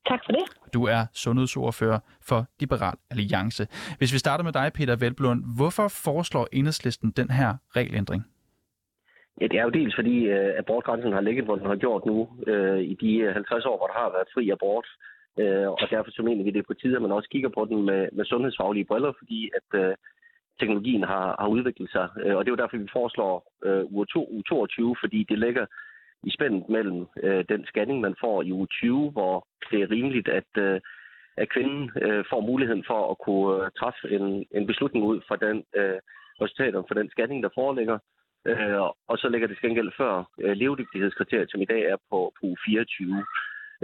Tak 0.09 0.21
for 0.27 0.33
det. 0.33 0.45
Du 0.75 0.85
er 0.85 1.03
sundhedsordfører 1.13 1.99
for 2.29 2.47
Liberal 2.61 2.97
Alliance. 3.11 3.67
Hvis 3.99 4.13
vi 4.15 4.19
starter 4.19 4.45
med 4.45 4.53
dig, 4.53 4.73
Peter 4.75 4.97
Velblund, 4.97 5.41
hvorfor 5.59 5.89
foreslår 6.05 6.47
Enhedslisten 6.53 7.11
den 7.11 7.31
her 7.31 7.51
regelændring? 7.77 8.23
Ja, 9.41 9.47
det 9.47 9.59
er 9.59 9.63
jo 9.63 9.71
dels 9.71 9.95
fordi 9.95 10.17
uh, 10.35 10.51
abortgrænsen 10.59 11.13
har 11.13 11.21
ligget, 11.21 11.45
hvor 11.45 11.57
den 11.57 11.67
har 11.67 11.77
gjort 11.77 12.07
nu, 12.07 12.19
uh, 12.53 12.81
i 12.93 12.95
de 12.95 13.33
50 13.33 13.65
år, 13.65 13.77
hvor 13.77 13.87
der 13.87 13.99
har 14.03 14.11
været 14.17 14.29
fri 14.35 14.51
abort. 14.51 14.89
Uh, 15.43 15.69
og 15.83 15.87
derfor 15.91 16.11
så 16.11 16.23
mener 16.23 16.45
vi, 16.45 16.51
det 16.51 16.59
er 16.59 16.71
på 16.71 16.81
tide, 16.81 16.97
at 16.97 17.03
man 17.03 17.13
også 17.13 17.29
kigger 17.29 17.49
på 17.49 17.65
den 17.71 17.83
med, 17.83 18.09
med 18.13 18.25
sundhedsfaglige 18.25 18.89
briller, 18.91 19.13
fordi 19.21 19.51
at 19.59 19.69
uh, 19.81 19.93
teknologien 20.61 21.05
har, 21.05 21.37
har 21.39 21.49
udviklet 21.49 21.91
sig. 21.91 22.09
Øh, 22.25 22.37
og 22.37 22.45
det 22.45 22.51
er 22.51 22.57
jo 22.57 22.63
derfor, 22.63 22.77
vi 22.77 22.99
foreslår 22.99 23.35
øh, 23.65 23.85
uge, 23.93 24.07
2, 24.07 24.43
22, 24.43 24.97
fordi 25.01 25.27
det 25.29 25.39
ligger 25.39 25.67
i 26.23 26.31
spændet 26.31 26.69
mellem 26.69 27.07
øh, 27.23 27.45
den 27.49 27.65
scanning, 27.67 28.01
man 28.01 28.15
får 28.21 28.43
i 28.43 28.53
uge 28.53 28.67
20, 28.67 29.11
hvor 29.11 29.47
det 29.71 29.83
er 29.83 29.91
rimeligt, 29.91 30.29
at, 30.29 30.51
øh, 30.59 30.81
at 31.37 31.49
kvinden 31.49 31.91
øh, 32.03 32.25
får 32.31 32.41
muligheden 32.41 32.85
for 32.87 33.11
at 33.11 33.19
kunne 33.25 33.65
øh, 33.65 33.71
træffe 33.79 34.05
en, 34.17 34.47
en 34.51 34.67
beslutning 34.67 35.05
ud 35.05 35.21
fra 35.29 35.37
den 35.37 35.65
øh, 35.77 35.99
resultater 36.43 36.83
for 36.89 36.95
den 36.95 37.11
scanning, 37.11 37.43
der 37.43 37.49
foreligger. 37.55 37.99
Øh, 38.47 38.81
og 39.09 39.19
så 39.19 39.29
ligger 39.29 39.49
det 39.49 39.57
skængel 39.57 39.93
før 39.97 40.25
øh, 40.41 40.57
levedygtighedskriteriet, 40.57 41.51
som 41.51 41.61
i 41.61 41.71
dag 41.73 41.83
er 41.83 41.97
på, 42.11 42.33
på 42.41 42.47
uge 42.47 42.57
24. 42.67 43.25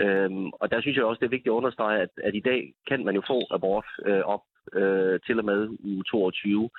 Øhm, 0.00 0.46
og 0.60 0.70
der 0.70 0.80
synes 0.80 0.96
jeg 0.96 1.04
også, 1.04 1.20
det 1.20 1.26
er 1.26 1.36
vigtigt 1.36 1.52
at 1.52 1.60
understrege, 1.60 2.00
at, 2.00 2.08
at 2.24 2.34
i 2.34 2.40
dag 2.40 2.72
kan 2.88 3.04
man 3.04 3.14
jo 3.14 3.22
få 3.26 3.38
abort 3.50 3.86
øh, 4.06 4.20
op 4.34 4.40
øh, 4.72 5.20
til 5.26 5.38
og 5.38 5.44
med 5.44 5.60
uge 5.90 6.04
22. 6.04 6.70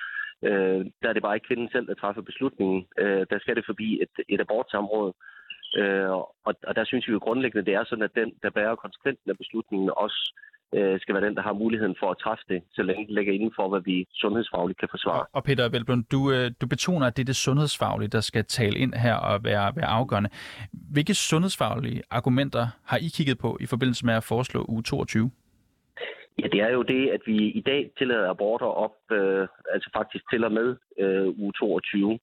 Øh, 0.48 0.86
der 1.02 1.10
er 1.10 1.14
det 1.14 1.22
bare 1.22 1.36
ikke 1.36 1.48
kvinden 1.48 1.70
selv, 1.72 1.88
der 1.88 1.94
træffer 1.94 2.22
beslutningen. 2.22 2.86
Øh, 2.98 3.26
der 3.30 3.40
skal 3.40 3.56
det 3.56 3.66
forbi 3.66 4.02
et, 4.04 4.16
et 4.30 4.42
abortsamråd. 4.42 5.14
Øh, 5.80 6.10
og, 6.48 6.54
og 6.68 6.76
der 6.76 6.86
synes 6.86 7.08
vi 7.08 7.14
jo 7.14 7.20
grundlæggende, 7.20 7.66
det 7.66 7.74
er 7.74 7.84
sådan, 7.86 8.08
at 8.10 8.16
den, 8.16 8.30
der 8.44 8.50
bærer 8.50 8.76
konsekvensen 8.76 9.30
af 9.30 9.38
beslutningen, 9.38 9.90
også 9.98 10.22
øh, 10.76 11.00
skal 11.00 11.16
være 11.16 11.26
den, 11.28 11.36
der 11.36 11.42
har 11.42 11.54
muligheden 11.54 11.96
for 12.00 12.12
at 12.12 12.18
træffe 12.24 12.44
det, 12.50 12.64
så 12.72 12.84
længe 12.84 13.06
det 13.06 13.14
ligger 13.16 13.34
inden 13.34 13.52
for, 13.56 13.70
hvad 13.70 13.82
vi 13.86 14.08
sundhedsfagligt 14.14 14.80
kan 14.80 14.90
forsvare. 14.92 15.26
Og 15.34 15.44
Peter 15.44 15.70
Velblund, 15.70 16.04
du, 16.12 16.32
øh, 16.32 16.52
du 16.62 16.68
betoner, 16.68 17.08
at 17.08 17.18
det 17.18 17.24
er 17.24 17.26
det 17.26 17.36
sundhedsfaglige, 17.36 18.10
der 18.10 18.22
skal 18.22 18.46
tale 18.46 18.78
ind 18.80 18.94
her 18.94 19.16
og 19.16 19.44
være, 19.44 19.76
være 19.76 19.86
afgørende. 19.86 20.30
Hvilke 20.94 21.14
sundhedsfaglige 21.14 22.02
argumenter 22.10 22.68
har 22.86 22.98
I 22.98 23.08
kigget 23.18 23.38
på 23.38 23.58
i 23.62 23.66
forbindelse 23.66 24.06
med 24.06 24.14
at 24.14 24.24
foreslå 24.24 24.66
uge 24.70 24.84
22? 24.84 25.32
Ja, 26.40 26.48
det 26.48 26.62
er 26.62 26.72
jo 26.72 26.82
det, 26.82 27.10
at 27.10 27.22
vi 27.26 27.38
i 27.38 27.62
dag 27.62 27.92
tillader 27.98 28.30
aborter 28.30 28.66
op, 28.66 28.96
øh, 29.12 29.48
altså 29.74 29.90
faktisk 29.94 30.30
til 30.30 30.44
og 30.44 30.52
med 30.52 30.76
øh, 31.00 31.28
uge 31.40 31.54
22. 31.60 32.20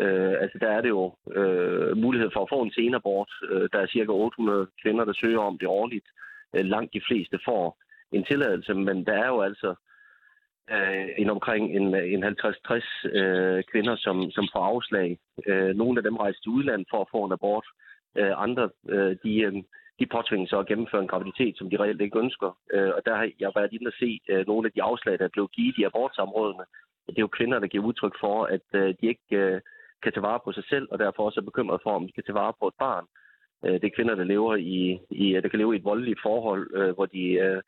Øh, 0.00 0.34
altså 0.40 0.58
der 0.58 0.68
er 0.68 0.80
det 0.80 0.88
jo 0.88 1.14
øh, 1.32 1.96
mulighed 1.96 2.30
for 2.32 2.42
at 2.42 2.48
få 2.52 2.62
en 2.62 2.72
senabort. 2.72 3.30
Øh, 3.50 3.68
der 3.72 3.78
er 3.78 3.86
cirka 3.86 4.10
800 4.10 4.66
kvinder, 4.82 5.04
der 5.04 5.12
søger 5.12 5.38
om 5.38 5.58
det 5.58 5.68
årligt. 5.68 6.06
Øh, 6.54 6.64
langt 6.64 6.94
de 6.94 7.02
fleste 7.08 7.38
får 7.44 7.78
en 8.12 8.24
tilladelse, 8.24 8.74
men 8.74 9.06
der 9.06 9.12
er 9.12 9.26
jo 9.26 9.40
altså 9.40 9.74
øh, 10.70 11.08
en 11.18 11.30
omkring 11.30 11.76
en, 11.76 11.94
en 11.94 12.24
50-60 12.24 13.08
øh, 13.08 13.64
kvinder, 13.72 13.96
som, 13.96 14.30
som 14.30 14.48
får 14.52 14.64
afslag. 14.64 15.18
Øh, 15.46 15.74
nogle 15.76 15.98
af 15.98 16.02
dem 16.02 16.16
rejser 16.16 16.40
til 16.42 16.50
udlandet 16.50 16.86
for 16.90 17.00
at 17.00 17.10
få 17.10 17.24
en 17.24 17.32
abort. 17.32 17.66
Øh, 18.18 18.32
andre, 18.36 18.70
øh, 18.88 19.16
de, 19.24 19.40
øh, 19.40 19.54
de 19.98 20.06
påtvinges 20.06 20.50
så 20.50 20.58
at 20.58 20.66
gennemføre 20.66 21.02
en 21.02 21.12
graviditet, 21.12 21.58
som 21.58 21.70
de 21.70 21.76
reelt 21.76 22.00
ikke 22.00 22.18
ønsker. 22.18 22.50
Øh, 22.74 22.92
og 22.96 23.00
der 23.06 23.14
har 23.14 23.30
jeg 23.40 23.52
været 23.54 23.72
inde 23.72 23.88
og 23.88 23.96
se 23.98 24.20
øh, 24.28 24.46
nogle 24.46 24.66
af 24.66 24.72
de 24.72 24.82
afslag, 24.82 25.18
der 25.18 25.24
er 25.24 25.34
blevet 25.34 25.52
givet 25.52 25.78
i 25.78 25.84
abortsamrådene. 25.84 26.64
Det 27.06 27.18
er 27.18 27.28
jo 27.28 27.36
kvinder, 27.38 27.58
der 27.58 27.66
giver 27.66 27.84
udtryk 27.84 28.14
for, 28.20 28.44
at 28.44 28.66
øh, 28.74 28.94
de 29.00 29.06
ikke 29.12 29.36
øh, 29.42 29.60
kan 30.02 30.12
tage 30.12 30.22
vare 30.22 30.40
på 30.44 30.52
sig 30.52 30.64
selv, 30.68 30.88
og 30.90 30.98
derfor 30.98 31.22
også 31.24 31.40
er 31.40 31.50
bekymret 31.50 31.80
for, 31.82 31.90
om 31.90 32.06
de 32.06 32.12
kan 32.12 32.24
tage 32.24 32.40
vare 32.42 32.52
på 32.60 32.66
et 32.68 32.74
barn. 32.78 33.06
Øh, 33.64 33.72
det 33.80 33.84
er 33.84 33.96
kvinder, 33.96 34.14
der 34.14 34.24
lever 34.24 34.56
i, 34.56 34.98
i 35.10 35.32
der 35.32 35.48
kan 35.48 35.58
leve 35.58 35.74
i 35.74 35.78
et 35.78 35.84
voldeligt 35.84 36.20
forhold, 36.22 36.64
øh, 36.74 36.94
hvor 36.94 37.06
de 37.06 37.24
øh, 37.46 37.62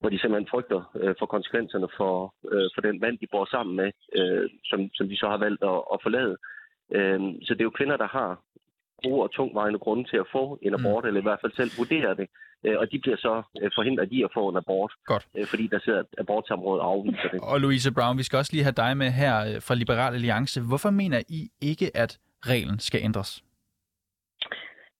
hvor 0.00 0.10
de 0.10 0.18
simpelthen 0.20 0.50
frygter 0.50 0.80
øh, 1.00 1.14
for 1.18 1.26
konsekvenserne 1.26 1.88
for, 1.96 2.34
øh, 2.52 2.68
for 2.74 2.80
den 2.80 3.00
mand, 3.00 3.18
de 3.18 3.32
bor 3.32 3.44
sammen 3.44 3.76
med, 3.76 3.90
øh, 4.18 4.50
som, 4.64 4.80
som 4.94 5.08
de 5.08 5.16
så 5.16 5.26
har 5.28 5.38
valgt 5.38 5.62
at, 5.62 5.80
at 5.94 5.98
forlade. 6.02 6.36
Øh, 6.96 7.20
så 7.42 7.50
det 7.54 7.60
er 7.60 7.70
jo 7.70 7.78
kvinder, 7.78 7.96
der 7.96 8.08
har 8.08 8.40
gode 9.04 9.22
og 9.22 9.30
tungvejende 9.30 9.78
grunde 9.78 10.04
til 10.10 10.16
at 10.16 10.26
få 10.32 10.58
en 10.62 10.74
abort, 10.74 11.04
mm. 11.04 11.08
eller 11.08 11.20
i 11.20 11.28
hvert 11.28 11.40
fald 11.42 11.52
selv 11.52 11.70
vurdere 11.78 12.14
det. 12.20 12.28
Øh, 12.64 12.76
og 12.78 12.92
de 12.92 12.98
bliver 12.98 13.16
så 13.16 13.42
øh, 13.62 13.70
forhindret 13.74 14.08
i 14.12 14.22
at 14.22 14.30
få 14.34 14.48
en 14.48 14.56
abort, 14.56 14.92
Godt. 15.04 15.28
Øh, 15.36 15.46
fordi 15.46 15.66
der 15.66 15.80
sidder 15.84 16.00
et 16.00 16.06
abortsamråd 16.18 16.78
og 16.80 16.86
afviser 16.92 17.28
det. 17.32 17.40
Og 17.42 17.60
Louise 17.60 17.94
Brown, 17.94 18.18
vi 18.18 18.22
skal 18.22 18.36
også 18.36 18.52
lige 18.52 18.64
have 18.68 18.80
dig 18.84 18.96
med 18.96 19.10
her 19.10 19.60
fra 19.66 19.74
Liberal 19.74 20.14
Alliance. 20.14 20.60
Hvorfor 20.68 20.90
mener 20.90 21.20
I 21.28 21.40
ikke, 21.60 21.96
at 21.96 22.18
reglen 22.46 22.78
skal 22.78 23.00
ændres? 23.04 23.44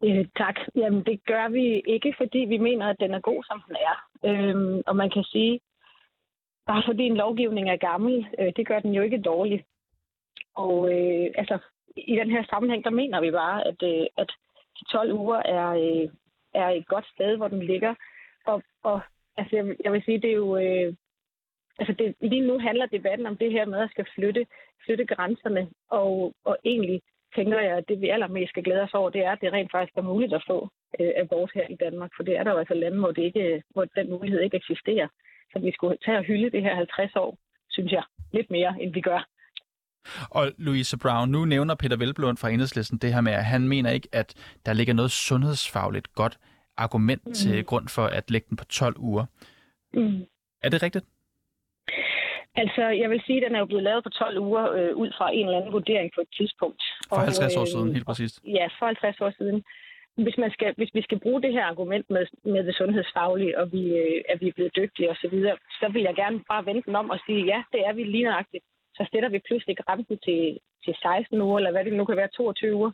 Øh, 0.05 0.25
tak. 0.37 0.57
Jamen, 0.77 1.03
det 1.05 1.25
gør 1.27 1.49
vi 1.49 1.83
ikke, 1.95 2.15
fordi 2.17 2.39
vi 2.39 2.59
mener, 2.59 2.87
at 2.87 3.01
den 3.01 3.15
er 3.15 3.21
god, 3.21 3.45
som 3.45 3.63
den 3.69 3.77
er. 3.91 3.97
Øhm, 4.29 4.83
og 4.87 4.97
man 4.97 5.11
kan 5.11 5.25
sige, 5.25 5.61
bare 6.67 6.83
fordi 6.87 7.03
en 7.03 7.17
lovgivning 7.17 7.71
er 7.71 7.77
gammel, 7.77 8.27
øh, 8.39 8.53
det 8.57 8.69
gør 8.69 8.81
den 8.81 8.93
jo 8.95 9.03
ikke 9.03 9.21
dårlig. 9.21 9.65
Og 10.55 10.93
øh, 10.93 11.27
altså, 11.35 11.59
i 11.97 12.17
den 12.17 12.31
her 12.31 12.45
sammenhæng, 12.51 12.85
der 12.85 12.91
mener 12.91 13.21
vi 13.21 13.31
bare, 13.31 13.67
at, 13.67 13.83
øh, 13.83 14.07
at 14.17 14.31
12 14.93 15.13
uger 15.13 15.37
er, 15.37 15.69
øh, 15.69 16.09
er 16.55 16.69
et 16.69 16.87
godt 16.87 17.07
sted, 17.15 17.37
hvor 17.37 17.49
den 17.49 17.63
ligger. 17.63 17.95
Og, 18.47 18.63
og 18.83 19.01
altså, 19.37 19.57
jeg, 19.57 19.77
jeg 19.85 19.93
vil 19.93 20.03
sige, 20.05 20.21
det 20.21 20.31
er 20.31 20.35
jo... 20.35 20.57
Øh, 20.57 20.95
altså 21.79 21.95
det, 21.99 22.15
lige 22.21 22.47
nu 22.47 22.59
handler 22.59 22.87
debatten 22.87 23.27
om 23.27 23.37
det 23.37 23.53
her 23.53 23.65
med 23.65 23.79
at 23.79 23.91
skal 23.91 24.07
flytte, 24.15 24.47
flytte 24.85 25.05
grænserne, 25.05 25.69
og, 25.91 26.35
og 26.45 26.57
egentlig 26.65 27.03
tænker 27.35 27.61
jeg, 27.61 27.77
at 27.77 27.89
det 27.89 28.01
vi 28.01 28.09
allermest 28.09 28.51
skal 28.51 28.65
glæde 28.65 28.83
os 28.83 28.95
over, 28.95 29.11
det 29.11 29.25
er, 29.25 29.33
at 29.33 29.41
det 29.41 29.53
rent 29.53 29.71
faktisk 29.71 29.97
er 29.97 30.03
muligt 30.03 30.35
at 30.35 30.45
få 30.47 30.69
øh, 31.01 31.13
abort 31.17 31.51
her 31.55 31.67
i 31.69 31.75
Danmark, 31.75 32.11
for 32.17 32.23
det 32.23 32.37
er 32.37 32.45
der 32.45 32.51
jo 32.51 32.59
altså 32.59 32.75
lande, 32.75 32.99
hvor, 32.99 33.13
det 33.13 33.23
ikke, 33.23 33.63
hvor 33.71 33.85
den 33.85 34.11
mulighed 34.11 34.41
ikke 34.41 34.57
eksisterer. 34.57 35.09
Så 35.53 35.59
vi 35.59 35.73
skulle 35.73 35.97
tage 36.05 36.19
og 36.19 36.25
hylde 36.25 36.51
det 36.51 36.63
her 36.63 36.75
50 36.75 37.17
år, 37.17 37.39
synes 37.71 37.93
jeg, 37.93 38.03
lidt 38.33 38.51
mere, 38.51 38.75
end 38.81 38.93
vi 38.95 39.01
gør. 39.01 39.29
Og 40.31 40.53
Louise 40.59 40.99
Brown, 40.99 41.29
nu 41.29 41.45
nævner 41.45 41.75
Peter 41.75 41.97
Velblund 41.97 42.37
fra 42.37 42.51
Enhedslisten 42.51 42.99
det 42.99 43.15
her 43.15 43.21
med, 43.21 43.33
at 43.33 43.45
han 43.45 43.69
mener 43.69 43.91
ikke, 43.91 44.09
at 44.13 44.35
der 44.67 44.73
ligger 44.73 44.95
noget 44.95 45.11
sundhedsfagligt 45.11 46.15
godt 46.15 46.39
argument 46.77 47.27
mm. 47.27 47.33
til 47.33 47.65
grund 47.65 47.89
for 47.89 48.03
at 48.03 48.31
lægge 48.31 48.47
den 48.51 48.57
på 48.57 48.65
12 48.65 48.97
uger. 48.99 49.25
Mm. 49.95 50.23
Er 50.63 50.69
det 50.69 50.83
rigtigt? 50.83 51.05
Altså, 52.55 52.85
jeg 53.03 53.11
vil 53.11 53.23
sige, 53.27 53.39
at 53.39 53.45
den 53.47 53.55
er 53.55 53.59
jo 53.59 53.71
blevet 53.73 53.85
lavet 53.85 54.05
på 54.05 54.11
12 54.11 54.39
uger 54.39 54.65
øh, 54.73 54.97
ud 55.03 55.11
fra 55.19 55.27
en 55.33 55.47
eller 55.47 55.59
anden 55.59 55.73
vurdering 55.73 56.11
på 56.15 56.21
et 56.21 56.33
tidspunkt. 56.39 56.83
For 57.09 57.17
50 57.17 57.57
år 57.57 57.65
siden, 57.65 57.93
helt 57.93 58.07
præcist. 58.07 58.41
Ja, 58.45 58.67
for 58.79 58.87
50 58.87 59.21
år 59.21 59.33
siden. 59.39 59.65
Hvis, 60.25 60.39
man 60.39 60.51
skal, 60.51 60.75
hvis 60.77 60.91
vi 60.95 61.03
skal 61.03 61.19
bruge 61.21 61.43
det 61.43 61.53
her 61.53 61.65
argument 61.65 62.11
med, 62.11 62.27
med 62.45 62.63
det 62.67 62.75
sundhedsfaglige, 62.77 63.59
og 63.59 63.73
vi, 63.73 63.83
øh, 64.03 64.23
at 64.29 64.41
vi 64.41 64.49
er 64.49 64.53
blevet 64.53 64.77
dygtige 64.77 65.11
osv., 65.11 65.17
så, 65.23 65.29
videre, 65.35 65.57
så 65.81 65.87
vil 65.93 66.03
jeg 66.03 66.15
gerne 66.15 66.39
bare 66.49 66.67
vente 66.67 66.87
den 66.87 66.97
om 66.97 67.11
og 67.11 67.19
sige, 67.27 67.43
ja, 67.53 67.63
det 67.73 67.81
er 67.87 67.93
vi 67.93 68.05
lige 68.05 68.25
nøjagtigt. 68.25 68.65
Så 69.01 69.07
stiller 69.11 69.29
vi 69.29 69.47
pludselig 69.49 69.77
grænsen 69.77 70.19
til, 70.27 70.43
til 70.85 70.95
16 71.03 71.41
uger, 71.41 71.59
eller 71.59 71.73
hvad 71.73 71.85
det 71.85 71.93
nu 71.93 72.05
kan 72.05 72.17
være, 72.17 72.29
22 72.29 72.75
uger. 72.75 72.93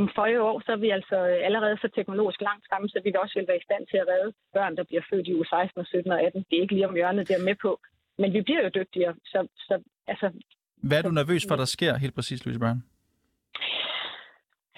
Om 0.00 0.10
40 0.14 0.42
år, 0.42 0.62
så 0.66 0.72
er 0.72 0.80
vi 0.84 0.90
altså 0.90 1.16
allerede 1.48 1.76
så 1.82 1.88
teknologisk 1.88 2.40
langt 2.40 2.64
fremme, 2.68 2.88
så 2.88 3.00
vi 3.04 3.10
vil 3.10 3.20
også 3.24 3.38
vil 3.38 3.48
være 3.48 3.62
i 3.62 3.66
stand 3.68 3.84
til 3.86 3.96
at 4.02 4.08
redde 4.12 4.32
børn, 4.54 4.76
der 4.76 4.84
bliver 4.84 5.02
født 5.10 5.28
i 5.28 5.34
uge 5.34 5.46
16 5.46 5.80
og 5.80 5.86
17 5.86 6.12
og 6.12 6.22
18. 6.22 6.44
Det 6.50 6.56
er 6.56 6.62
ikke 6.62 6.74
lige 6.74 6.88
om 6.88 6.94
hjørnet, 6.94 7.28
det 7.28 7.36
er 7.36 7.48
med 7.48 7.56
på. 7.62 7.80
Men 8.18 8.32
vi 8.32 8.40
bliver 8.42 8.62
jo 8.62 8.70
dygtigere. 8.74 9.14
Så, 9.24 9.38
så, 9.56 9.74
altså, 10.06 10.26
Hvad 10.76 10.98
er 10.98 11.02
du 11.02 11.10
nervøs 11.10 11.44
for, 11.48 11.56
der 11.56 11.64
sker 11.64 11.98
helt 11.98 12.14
præcis, 12.14 12.44
Louise 12.44 12.60
Brown? 12.60 12.80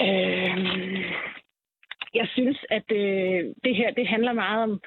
Øh, 0.07 0.57
jeg 2.21 2.27
synes, 2.35 2.59
at 2.71 2.89
øh, 3.03 3.41
det 3.65 3.77
her 3.81 3.91
det 3.99 4.07
handler 4.09 4.33
meget 4.33 4.63
om, 4.63 4.81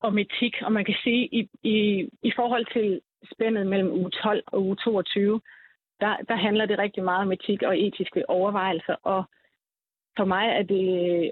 om 0.00 0.18
etik, 0.18 0.54
og 0.62 0.72
man 0.72 0.84
kan 0.84 0.96
sige, 1.04 1.22
i, 1.38 1.40
i, 1.62 2.08
i 2.22 2.32
forhold 2.36 2.66
til 2.76 3.00
spændet 3.32 3.66
mellem 3.66 3.92
uge 3.92 4.10
12 4.10 4.42
og 4.46 4.62
uge 4.62 4.76
22, 4.76 5.40
der, 6.00 6.16
der 6.28 6.34
handler 6.34 6.66
det 6.66 6.78
rigtig 6.78 7.04
meget 7.04 7.22
om 7.22 7.32
etik 7.32 7.62
og 7.62 7.80
etiske 7.80 8.30
overvejelser, 8.30 8.96
og 9.02 9.24
for 10.16 10.24
mig 10.24 10.46
er 10.48 10.62
det, 10.62 10.86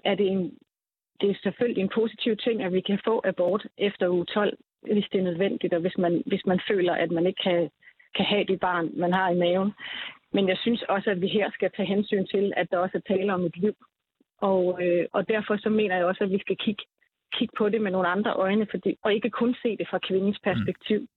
er 0.05 0.15
det, 0.15 0.27
en, 0.27 0.59
det 1.21 1.31
er 1.31 1.35
selvfølgelig 1.43 1.83
en 1.83 1.95
positiv 1.95 2.37
ting, 2.37 2.63
at 2.63 2.73
vi 2.73 2.81
kan 2.81 3.01
få 3.05 3.23
abort 3.25 3.67
efter 3.79 4.09
uge 4.09 4.25
12, 4.25 4.59
hvis 4.83 5.09
det 5.13 5.19
er 5.19 5.25
nødvendigt, 5.25 5.75
og 5.75 5.81
hvis 5.81 5.99
man, 5.99 6.23
hvis 6.27 6.47
man 6.47 6.61
føler, 6.71 6.95
at 6.95 7.11
man 7.11 7.27
ikke 7.27 7.43
kan, 7.43 7.71
kan 8.17 8.25
have 8.25 8.45
det 8.45 8.61
barn, 8.61 8.91
man 8.95 9.13
har 9.13 9.31
i 9.31 9.39
maven. 9.39 9.73
Men 10.33 10.49
jeg 10.49 10.59
synes 10.61 10.83
også, 10.83 11.11
at 11.11 11.21
vi 11.21 11.29
her 11.29 11.51
skal 11.51 11.71
tage 11.77 11.89
hensyn 11.95 12.27
til, 12.27 12.53
at 12.57 12.71
der 12.71 12.79
også 12.79 12.97
er 12.99 13.15
tale 13.15 13.35
om 13.35 13.45
et 13.45 13.57
liv. 13.57 13.75
Og, 14.41 14.83
øh, 14.83 15.07
og 15.13 15.29
derfor 15.29 15.57
så 15.57 15.69
mener 15.69 15.97
jeg 15.97 16.05
også, 16.05 16.25
at 16.25 16.31
vi 16.31 16.39
skal 16.39 16.57
kigge, 16.57 16.85
kigge 17.33 17.55
på 17.59 17.69
det 17.69 17.81
med 17.81 17.91
nogle 17.91 18.09
andre 18.09 18.33
øjne, 18.33 18.67
fordi, 18.71 18.99
og 19.03 19.15
ikke 19.15 19.31
kun 19.31 19.55
se 19.63 19.77
det 19.77 19.89
fra 19.89 19.99
kvindens 19.99 20.39
perspektiv. 20.45 21.01
Mm. 21.01 21.09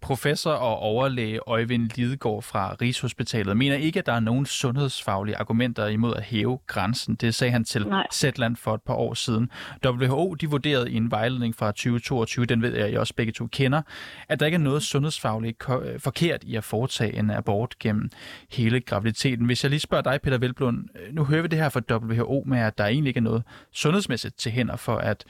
Professor 0.00 0.50
og 0.52 0.78
overlæge 0.78 1.40
Øjvind 1.46 1.90
Lidegaard 1.96 2.42
fra 2.42 2.76
Rigshospitalet 2.80 3.56
mener 3.56 3.76
ikke, 3.76 3.98
at 3.98 4.06
der 4.06 4.12
er 4.12 4.20
nogen 4.20 4.46
sundhedsfaglige 4.46 5.36
argumenter 5.36 5.86
imod 5.86 6.14
at 6.14 6.22
hæve 6.22 6.58
grænsen. 6.66 7.14
Det 7.14 7.34
sagde 7.34 7.50
han 7.50 7.64
til 7.64 7.86
Nej. 7.86 8.06
Zetland 8.12 8.56
for 8.56 8.74
et 8.74 8.82
par 8.82 8.94
år 8.94 9.14
siden. 9.14 9.50
WHO 9.86 10.34
de 10.34 10.50
vurderede 10.50 10.90
i 10.90 10.94
en 10.96 11.10
vejledning 11.10 11.56
fra 11.56 11.66
2022, 11.66 12.46
den 12.46 12.62
ved 12.62 12.76
jeg, 12.76 12.86
at 12.86 12.92
I 12.92 12.96
også 12.96 13.14
begge 13.14 13.32
to 13.32 13.46
kender, 13.46 13.82
at 14.28 14.40
der 14.40 14.46
ikke 14.46 14.56
er 14.56 14.60
noget 14.60 14.82
sundhedsfagligt 14.82 15.64
forkert 15.98 16.44
i 16.44 16.56
at 16.56 16.64
foretage 16.64 17.18
en 17.18 17.30
abort 17.30 17.78
gennem 17.78 18.10
hele 18.50 18.80
graviditeten. 18.80 19.46
Hvis 19.46 19.64
jeg 19.64 19.70
lige 19.70 19.80
spørger 19.80 20.02
dig, 20.02 20.20
Peter 20.22 20.38
Velblund, 20.38 20.88
nu 21.12 21.24
hører 21.24 21.42
vi 21.42 21.48
det 21.48 21.58
her 21.58 21.68
fra 21.68 21.80
WHO 21.90 22.44
med, 22.46 22.58
at 22.58 22.78
der 22.78 22.86
egentlig 22.86 23.10
ikke 23.10 23.18
er 23.18 23.22
noget 23.22 23.42
sundhedsmæssigt 23.72 24.38
til 24.38 24.52
hænder 24.52 24.76
for 24.76 24.96
at 24.96 25.24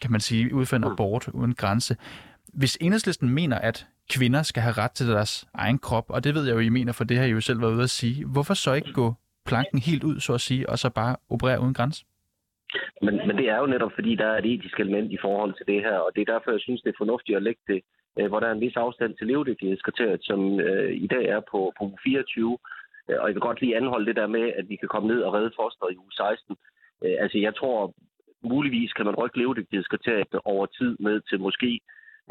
kan 0.00 0.12
man 0.12 0.20
sige, 0.20 0.54
udføre 0.54 0.78
en 0.78 0.84
abort 0.84 1.28
uden 1.28 1.54
grænse. 1.54 1.96
Hvis 2.52 2.78
enhedslisten 2.80 3.28
mener, 3.34 3.58
at 3.58 3.86
kvinder 4.14 4.42
skal 4.42 4.62
have 4.62 4.72
ret 4.72 4.90
til 4.90 5.06
deres 5.08 5.48
egen 5.54 5.78
krop, 5.78 6.04
og 6.08 6.24
det 6.24 6.34
ved 6.34 6.46
jeg 6.46 6.54
jo, 6.54 6.58
I 6.58 6.68
mener, 6.68 6.92
for 6.92 7.04
det 7.04 7.16
har 7.18 7.24
I 7.24 7.30
jo 7.30 7.40
selv 7.40 7.60
været 7.60 7.72
ude 7.72 7.82
at 7.82 7.90
sige, 7.90 8.26
hvorfor 8.26 8.54
så 8.54 8.72
ikke 8.72 8.92
gå 8.92 9.14
planken 9.46 9.78
helt 9.78 10.04
ud, 10.04 10.20
så 10.20 10.32
at 10.34 10.40
sige, 10.40 10.68
og 10.70 10.78
så 10.78 10.90
bare 10.90 11.16
operere 11.30 11.60
uden 11.60 11.74
græns? 11.74 12.04
Men, 13.02 13.14
men 13.26 13.36
det 13.36 13.48
er 13.48 13.58
jo 13.58 13.66
netop, 13.66 13.92
fordi 13.94 14.14
der 14.14 14.26
er 14.26 14.38
et 14.38 14.52
etisk 14.52 14.80
element 14.80 15.12
i 15.12 15.18
forhold 15.20 15.54
til 15.54 15.66
det 15.66 15.80
her, 15.86 15.96
og 15.98 16.10
det 16.14 16.20
er 16.20 16.32
derfor, 16.32 16.50
jeg 16.50 16.60
synes, 16.60 16.82
det 16.82 16.90
er 16.90 17.02
fornuftigt 17.02 17.36
at 17.36 17.42
lægge 17.42 17.62
det, 17.66 17.80
øh, 18.18 18.26
hvor 18.28 18.40
der 18.40 18.46
er 18.48 18.52
en 18.52 18.60
vis 18.60 18.76
afstand 18.76 19.12
til 19.14 19.26
levedygtighedskriteriet, 19.26 20.20
som 20.22 20.60
øh, 20.60 20.92
i 20.92 21.06
dag 21.06 21.24
er 21.24 21.40
på, 21.50 21.72
på 21.78 21.84
24. 22.04 22.58
Øh, 23.08 23.16
og 23.20 23.26
jeg 23.28 23.34
vil 23.34 23.48
godt 23.48 23.60
lige 23.60 23.76
anholde 23.76 24.06
det 24.06 24.16
der 24.16 24.26
med, 24.26 24.52
at 24.58 24.68
vi 24.68 24.76
kan 24.76 24.88
komme 24.88 25.08
ned 25.08 25.20
og 25.22 25.32
redde 25.34 25.52
fosteret 25.60 25.92
i 25.92 25.96
uge 25.96 26.12
16. 26.12 26.56
Øh, 27.04 27.16
altså, 27.24 27.38
jeg 27.38 27.54
tror, 27.56 27.94
muligvis 28.42 28.92
kan 28.92 29.06
man 29.06 29.18
rykke 29.20 29.38
levedygtighedskriteriet 29.38 30.34
over 30.44 30.66
tid 30.66 30.96
med 31.00 31.20
til 31.20 31.40
måske 31.40 31.80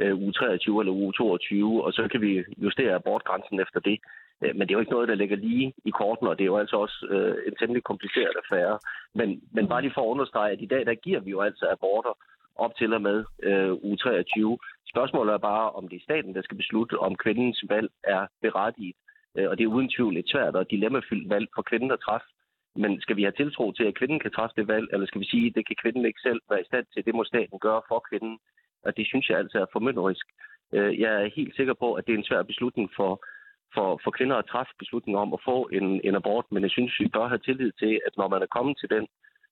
øh, 0.01 0.15
uge 0.23 0.33
23 0.33 0.81
eller 0.81 0.93
uge 0.93 1.13
22, 1.13 1.83
og 1.85 1.93
så 1.93 2.07
kan 2.12 2.21
vi 2.21 2.43
justere 2.57 2.95
abortgrænsen 2.95 3.59
efter 3.59 3.79
det. 3.79 3.99
Øh, 4.41 4.55
men 4.55 4.62
det 4.62 4.71
er 4.71 4.77
jo 4.77 4.79
ikke 4.79 4.91
noget, 4.91 5.07
der 5.09 5.15
ligger 5.15 5.38
lige 5.38 5.73
i 5.85 5.89
korten, 5.89 6.27
og 6.27 6.38
det 6.38 6.43
er 6.43 6.53
jo 6.53 6.57
altså 6.57 6.75
også 6.75 7.07
øh, 7.09 7.35
en 7.47 7.55
temmelig 7.59 7.83
kompliceret 7.83 8.35
affære. 8.41 8.79
Men, 9.15 9.41
men 9.51 9.67
bare 9.67 9.81
lige 9.81 9.93
for 9.95 10.01
at 10.01 10.13
understrege, 10.13 10.51
at 10.51 10.62
i 10.62 10.71
dag 10.73 10.85
der 10.85 10.93
giver 10.93 11.19
vi 11.19 11.29
jo 11.31 11.41
altså 11.41 11.65
aborter 11.71 12.13
op 12.55 12.75
til 12.75 12.93
og 12.93 13.01
med 13.01 13.25
øh, 13.43 13.73
uge 13.73 13.97
23. 13.97 14.57
Spørgsmålet 14.93 15.33
er 15.33 15.47
bare, 15.51 15.71
om 15.71 15.88
det 15.88 15.95
er 15.97 16.07
staten, 16.07 16.35
der 16.35 16.41
skal 16.41 16.57
beslutte, 16.57 16.99
om 16.99 17.15
kvindens 17.15 17.63
valg 17.69 17.89
er 18.03 18.27
berettiget. 18.41 18.95
Øh, 19.38 19.49
og 19.49 19.57
det 19.57 19.63
er 19.63 19.75
uden 19.75 19.89
tvivl 19.95 20.17
et 20.17 20.29
svært 20.29 20.55
og 20.55 20.71
dilemmafyldt 20.71 21.29
valg 21.29 21.47
for 21.55 21.62
kvinden 21.62 21.91
at 21.91 21.99
træffe. 21.99 22.27
Men 22.75 23.01
skal 23.01 23.15
vi 23.15 23.23
have 23.23 23.38
tiltro 23.38 23.71
til, 23.71 23.83
at 23.83 23.95
kvinden 23.95 24.19
kan 24.19 24.31
træffe 24.31 24.55
det 24.57 24.67
valg, 24.67 24.88
eller 24.93 25.07
skal 25.07 25.21
vi 25.21 25.25
sige, 25.25 25.47
at 25.47 25.55
det 25.55 25.67
kan 25.67 25.75
kvinden 25.81 26.05
ikke 26.05 26.21
selv 26.27 26.41
være 26.49 26.62
i 26.62 26.69
stand 26.71 26.85
til? 26.93 27.05
Det 27.05 27.15
må 27.15 27.23
staten 27.23 27.59
gøre 27.59 27.81
for 27.88 28.05
kvinden 28.09 28.39
og 28.85 28.97
det 28.97 29.07
synes 29.07 29.29
jeg 29.29 29.37
altså 29.37 29.57
er 29.61 29.73
formynderisk. 29.73 30.25
Øh, 30.73 30.99
jeg 30.99 31.11
er 31.23 31.35
helt 31.35 31.55
sikker 31.55 31.73
på, 31.73 31.93
at 31.93 32.05
det 32.05 32.13
er 32.13 32.17
en 32.17 32.29
svær 32.29 32.43
beslutning 32.43 32.89
for, 32.95 33.25
for, 33.73 34.01
for 34.03 34.11
kvinder 34.11 34.35
at 34.35 34.49
træffe 34.51 34.73
beslutningen 34.79 35.21
om 35.21 35.33
at 35.33 35.43
få 35.45 35.69
en, 35.77 36.01
en 36.03 36.15
abort, 36.15 36.45
men 36.51 36.63
jeg 36.63 36.71
synes, 36.71 36.99
vi 36.99 37.07
bør 37.13 37.27
have 37.27 37.45
tillid 37.47 37.71
til, 37.71 38.01
at 38.07 38.13
når 38.17 38.27
man 38.27 38.41
er 38.41 38.53
kommet 38.55 38.77
til 38.79 38.89
den 38.89 39.07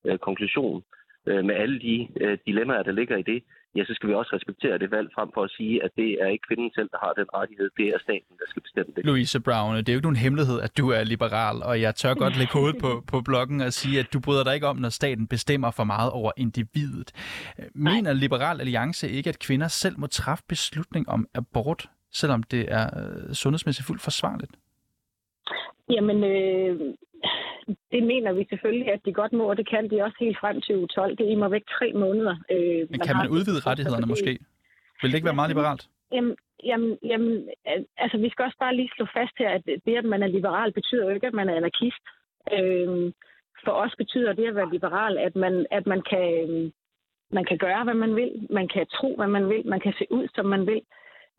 øh, 0.05 0.17
konklusion, 0.17 0.83
øh, 1.29 1.45
med 1.45 1.55
alle 1.55 1.79
de 1.79 2.07
øh, 2.21 2.37
dilemmaer, 2.45 2.83
der 2.83 2.91
ligger 2.91 3.17
i 3.17 3.21
det, 3.21 3.43
ja, 3.75 3.85
så 3.85 3.93
skal 3.93 4.09
vi 4.09 4.13
også 4.13 4.31
respektere 4.33 4.77
det 4.77 4.91
valg 4.91 5.09
frem 5.15 5.29
for 5.33 5.43
at 5.43 5.51
sige, 5.57 5.83
at 5.83 5.91
det 5.95 6.09
er 6.21 6.27
ikke 6.27 6.47
kvinden 6.47 6.71
selv, 6.75 6.89
der 6.91 6.97
har 7.05 7.13
den 7.13 7.25
rettighed. 7.33 7.69
Det 7.77 7.87
er 7.87 7.99
staten, 7.99 8.33
der 8.39 8.47
skal 8.47 8.61
bestemme 8.61 8.91
det. 8.95 9.05
Louise 9.05 9.39
Brown, 9.39 9.75
det 9.77 9.89
er 9.89 9.93
jo 9.93 9.97
ikke 9.97 10.09
nogen 10.09 10.23
hemmelighed, 10.25 10.61
at 10.61 10.77
du 10.77 10.89
er 10.89 11.03
liberal, 11.03 11.57
og 11.63 11.81
jeg 11.81 11.95
tør 11.95 12.13
godt 12.13 12.37
lægge 12.37 12.53
hovedet 12.53 12.77
på, 12.81 12.91
på 13.11 13.21
bloggen 13.21 13.61
og 13.61 13.73
sige, 13.73 13.99
at 13.99 14.13
du 14.13 14.19
bryder 14.19 14.43
dig 14.43 14.53
ikke 14.55 14.67
om, 14.67 14.77
når 14.77 14.89
staten 14.89 15.27
bestemmer 15.27 15.71
for 15.71 15.83
meget 15.83 16.11
over 16.11 16.31
individet. 16.37 17.09
Mener 17.75 18.13
Liberal 18.13 18.61
Alliance 18.61 19.09
ikke, 19.09 19.29
at 19.29 19.39
kvinder 19.39 19.67
selv 19.67 19.99
må 19.99 20.07
træffe 20.07 20.43
beslutning 20.49 21.09
om 21.09 21.27
abort, 21.33 21.89
selvom 22.11 22.43
det 22.43 22.65
er 22.71 22.85
øh, 22.99 23.33
sundhedsmæssigt 23.33 23.87
fuldt 23.87 24.01
forsvarligt? 24.01 24.51
Jamen, 25.89 26.23
øh, 26.23 26.93
det 27.91 28.03
mener 28.03 28.31
vi 28.31 28.45
selvfølgelig, 28.49 28.87
at 28.93 29.01
de 29.05 29.13
godt 29.13 29.33
må, 29.33 29.43
og 29.49 29.57
det 29.57 29.69
kan 29.69 29.89
de 29.89 30.03
også 30.03 30.17
helt 30.19 30.39
frem 30.39 30.61
til 30.61 30.75
u 30.75 30.85
12. 30.85 31.17
Det 31.17 31.25
er 31.27 31.31
imod 31.31 31.49
væk 31.49 31.65
tre 31.77 31.93
måneder. 31.93 32.35
Øh, 32.51 32.81
Men 32.91 32.99
kan 32.99 33.15
man, 33.15 33.23
man 33.23 33.31
udvide 33.35 33.59
rettighederne 33.67 34.07
måske? 34.13 34.31
Vil 35.01 35.11
det 35.11 35.17
ikke 35.17 35.25
være 35.25 35.39
meget 35.41 35.49
liberalt? 35.49 35.83
Jamen, 36.11 36.35
jamen, 36.63 36.97
jamen, 37.03 37.49
altså 37.97 38.17
vi 38.17 38.29
skal 38.29 38.45
også 38.45 38.57
bare 38.59 38.75
lige 38.75 38.91
slå 38.95 39.05
fast 39.13 39.35
her, 39.37 39.49
at 39.49 39.61
det, 39.85 39.95
at 39.97 40.05
man 40.05 40.23
er 40.23 40.27
liberal, 40.27 40.73
betyder 40.73 41.03
jo 41.03 41.09
ikke, 41.09 41.27
at 41.27 41.33
man 41.33 41.49
er 41.49 41.55
anarkist. 41.55 42.03
Øh, 42.55 43.13
for 43.65 43.71
os 43.71 43.93
betyder 43.97 44.33
det 44.33 44.47
at 44.47 44.55
være 44.55 44.71
liberal, 44.71 45.17
at 45.17 45.35
man, 45.35 45.65
at 45.71 45.87
man 45.87 46.01
kan, 46.01 46.73
man 47.31 47.45
kan 47.45 47.57
gøre, 47.57 47.83
hvad 47.83 47.93
man 47.93 48.15
vil, 48.15 48.47
man 48.49 48.67
kan 48.67 48.87
tro, 48.87 49.15
hvad 49.15 49.27
man 49.27 49.49
vil, 49.49 49.67
man 49.67 49.79
kan 49.79 49.93
se 49.99 50.05
ud, 50.09 50.27
som 50.35 50.45
man 50.45 50.67
vil. 50.67 50.81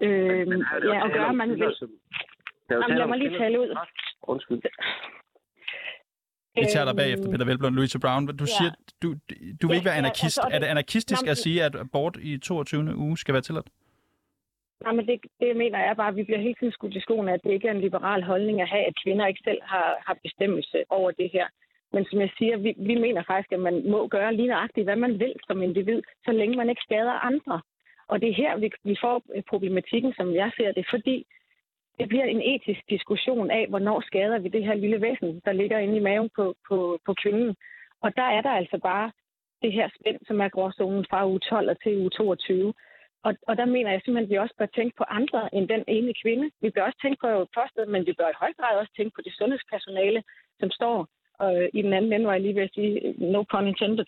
Øh, 0.01 0.49
ja, 0.91 1.05
og 1.05 1.11
gøre, 1.11 1.27
hvad 1.27 1.37
man 1.47 1.51
vil. 1.51 1.75
Jamen, 2.71 2.99
lad 2.99 3.07
mig 3.07 3.19
lige 3.19 3.39
tale 3.39 3.61
ud. 3.61 3.77
Undskyld. 4.23 4.61
Vi 6.65 6.67
tager 6.75 6.87
dig 6.89 6.97
bagefter, 6.97 7.27
øhm, 7.27 7.33
Peter 7.33 7.45
Velblom, 7.45 7.75
Louise 7.75 7.99
Brown. 8.05 8.27
Du 8.27 8.45
ja. 8.45 8.57
siger, 8.57 8.71
du, 9.03 9.09
du 9.61 9.65
vil 9.67 9.75
ja, 9.75 9.79
ikke 9.79 9.89
være 9.91 10.01
anarkist. 10.03 10.39
Altså, 10.39 10.51
er 10.55 10.59
det 10.59 10.67
anarkistisk 10.67 11.27
at 11.27 11.39
sige, 11.45 11.65
at 11.65 11.75
abort 11.77 12.17
i 12.23 12.39
22. 12.39 12.97
uge 12.97 13.19
skal 13.19 13.35
være 13.35 13.43
tilladt? 13.43 13.69
Nej, 14.85 14.93
men 14.93 15.07
det, 15.07 15.21
det 15.41 15.57
mener 15.57 15.79
jeg 15.79 15.97
bare, 15.97 16.09
at 16.09 16.17
vi 16.17 16.23
bliver 16.23 16.41
hele 16.47 16.55
tiden 16.55 16.73
skudt 16.73 16.97
i 16.97 17.01
skoene, 17.01 17.33
at 17.33 17.41
det 17.45 17.53
ikke 17.53 17.69
er 17.69 17.73
en 17.73 17.81
liberal 17.81 18.23
holdning 18.23 18.61
at 18.61 18.69
have, 18.69 18.85
at 18.87 18.95
kvinder 19.05 19.27
ikke 19.27 19.41
selv 19.45 19.63
har, 19.63 19.89
har 20.07 20.17
bestemmelse 20.23 20.79
over 20.89 21.11
det 21.11 21.31
her. 21.33 21.47
Men 21.93 22.05
som 22.05 22.21
jeg 22.21 22.31
siger, 22.39 22.57
vi, 22.57 22.75
vi 22.77 22.95
mener 22.95 23.23
faktisk, 23.27 23.53
at 23.53 23.61
man 23.61 23.91
må 23.91 24.09
gøre 24.09 24.35
lige 24.35 24.49
nøjagtigt, 24.49 24.87
hvad 24.87 24.97
man 24.97 25.19
vil 25.21 25.35
som 25.47 25.63
individ, 25.63 26.03
så 26.25 26.33
længe 26.33 26.57
man 26.57 26.71
ikke 26.71 26.83
skader 26.83 27.27
andre. 27.31 27.61
Og 28.09 28.21
det 28.21 28.29
er 28.29 28.35
her, 28.43 28.57
vi, 28.57 28.71
vi 28.85 28.97
får 29.01 29.23
problematikken, 29.49 30.13
som 30.17 30.35
jeg 30.35 30.51
ser 30.57 30.73
det, 30.73 30.87
fordi 30.91 31.27
det 31.99 32.09
bliver 32.09 32.25
en 32.25 32.43
etisk 32.43 32.81
diskussion 32.91 33.51
af, 33.51 33.67
hvornår 33.69 34.01
skader 34.01 34.39
vi 34.39 34.49
det 34.49 34.65
her 34.65 34.75
lille 34.75 35.01
væsen, 35.01 35.41
der 35.45 35.53
ligger 35.53 35.79
inde 35.79 35.97
i 35.97 36.07
maven 36.09 36.31
på, 36.37 36.55
på, 36.69 36.99
på 37.07 37.15
kvinden. 37.23 37.57
Og 38.01 38.17
der 38.17 38.29
er 38.37 38.41
der 38.41 38.51
altså 38.51 38.79
bare 38.83 39.13
det 39.63 39.73
her 39.73 39.89
spænd, 40.01 40.19
som 40.27 40.41
er 40.41 40.49
gråzonen 40.49 41.05
fra 41.11 41.27
uge 41.27 41.39
12 41.39 41.77
til 41.83 41.99
uge 41.99 42.11
22. 42.11 42.75
Og, 43.27 43.35
og 43.49 43.57
der 43.57 43.65
mener 43.65 43.91
jeg 43.91 44.01
simpelthen, 44.01 44.25
at 44.27 44.31
vi 44.31 44.39
også 44.45 44.55
bør 44.59 44.67
tænke 44.67 44.97
på 44.97 45.05
andre 45.09 45.55
end 45.55 45.69
den 45.69 45.85
ene 45.87 46.13
kvinde. 46.23 46.51
Vi 46.61 46.71
bør 46.71 46.83
også 46.83 46.99
tænke 47.03 47.19
på 47.21 47.47
fosteret, 47.55 47.89
men 47.89 48.07
vi 48.07 48.13
bør 48.19 48.29
i 48.29 48.41
høj 48.43 48.53
grad 48.59 48.79
også 48.79 48.93
tænke 48.97 49.15
på 49.15 49.23
det 49.25 49.33
sundhedspersonale, 49.39 50.23
som 50.61 50.71
står 50.71 50.97
øh, 51.43 51.69
i 51.79 51.83
den 51.83 51.93
anden 51.93 52.13
ende, 52.13 52.27
var 52.27 52.33
jeg 52.33 52.41
lige 52.41 52.55
ved 52.55 52.63
at 52.63 52.75
sige, 52.75 53.15
no 53.33 53.43
pun 53.51 53.67
intended, 53.67 54.05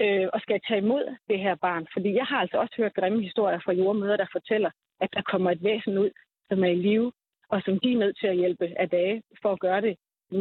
øh, 0.00 0.28
og 0.32 0.40
skal 0.40 0.60
tage 0.68 0.82
imod 0.84 1.04
det 1.28 1.38
her 1.38 1.54
barn. 1.54 1.86
Fordi 1.92 2.14
jeg 2.14 2.24
har 2.24 2.38
altså 2.40 2.56
også 2.58 2.74
hørt 2.76 2.94
grimme 2.94 3.22
historier 3.22 3.60
fra 3.64 3.72
jordmøder, 3.72 4.16
der 4.16 4.26
fortæller, 4.32 4.70
at 5.00 5.10
der 5.14 5.22
kommer 5.22 5.50
et 5.50 5.64
væsen 5.64 5.98
ud, 5.98 6.10
som 6.48 6.64
er 6.64 6.68
i 6.68 6.74
live, 6.74 7.12
og 7.54 7.60
som 7.66 7.74
de 7.82 7.88
er 7.92 7.98
nødt 8.02 8.16
til 8.20 8.26
at 8.26 8.36
hjælpe 8.42 8.66
af 8.82 8.88
dage 8.88 9.22
for 9.42 9.52
at 9.52 9.60
gøre 9.66 9.80
det 9.86 9.94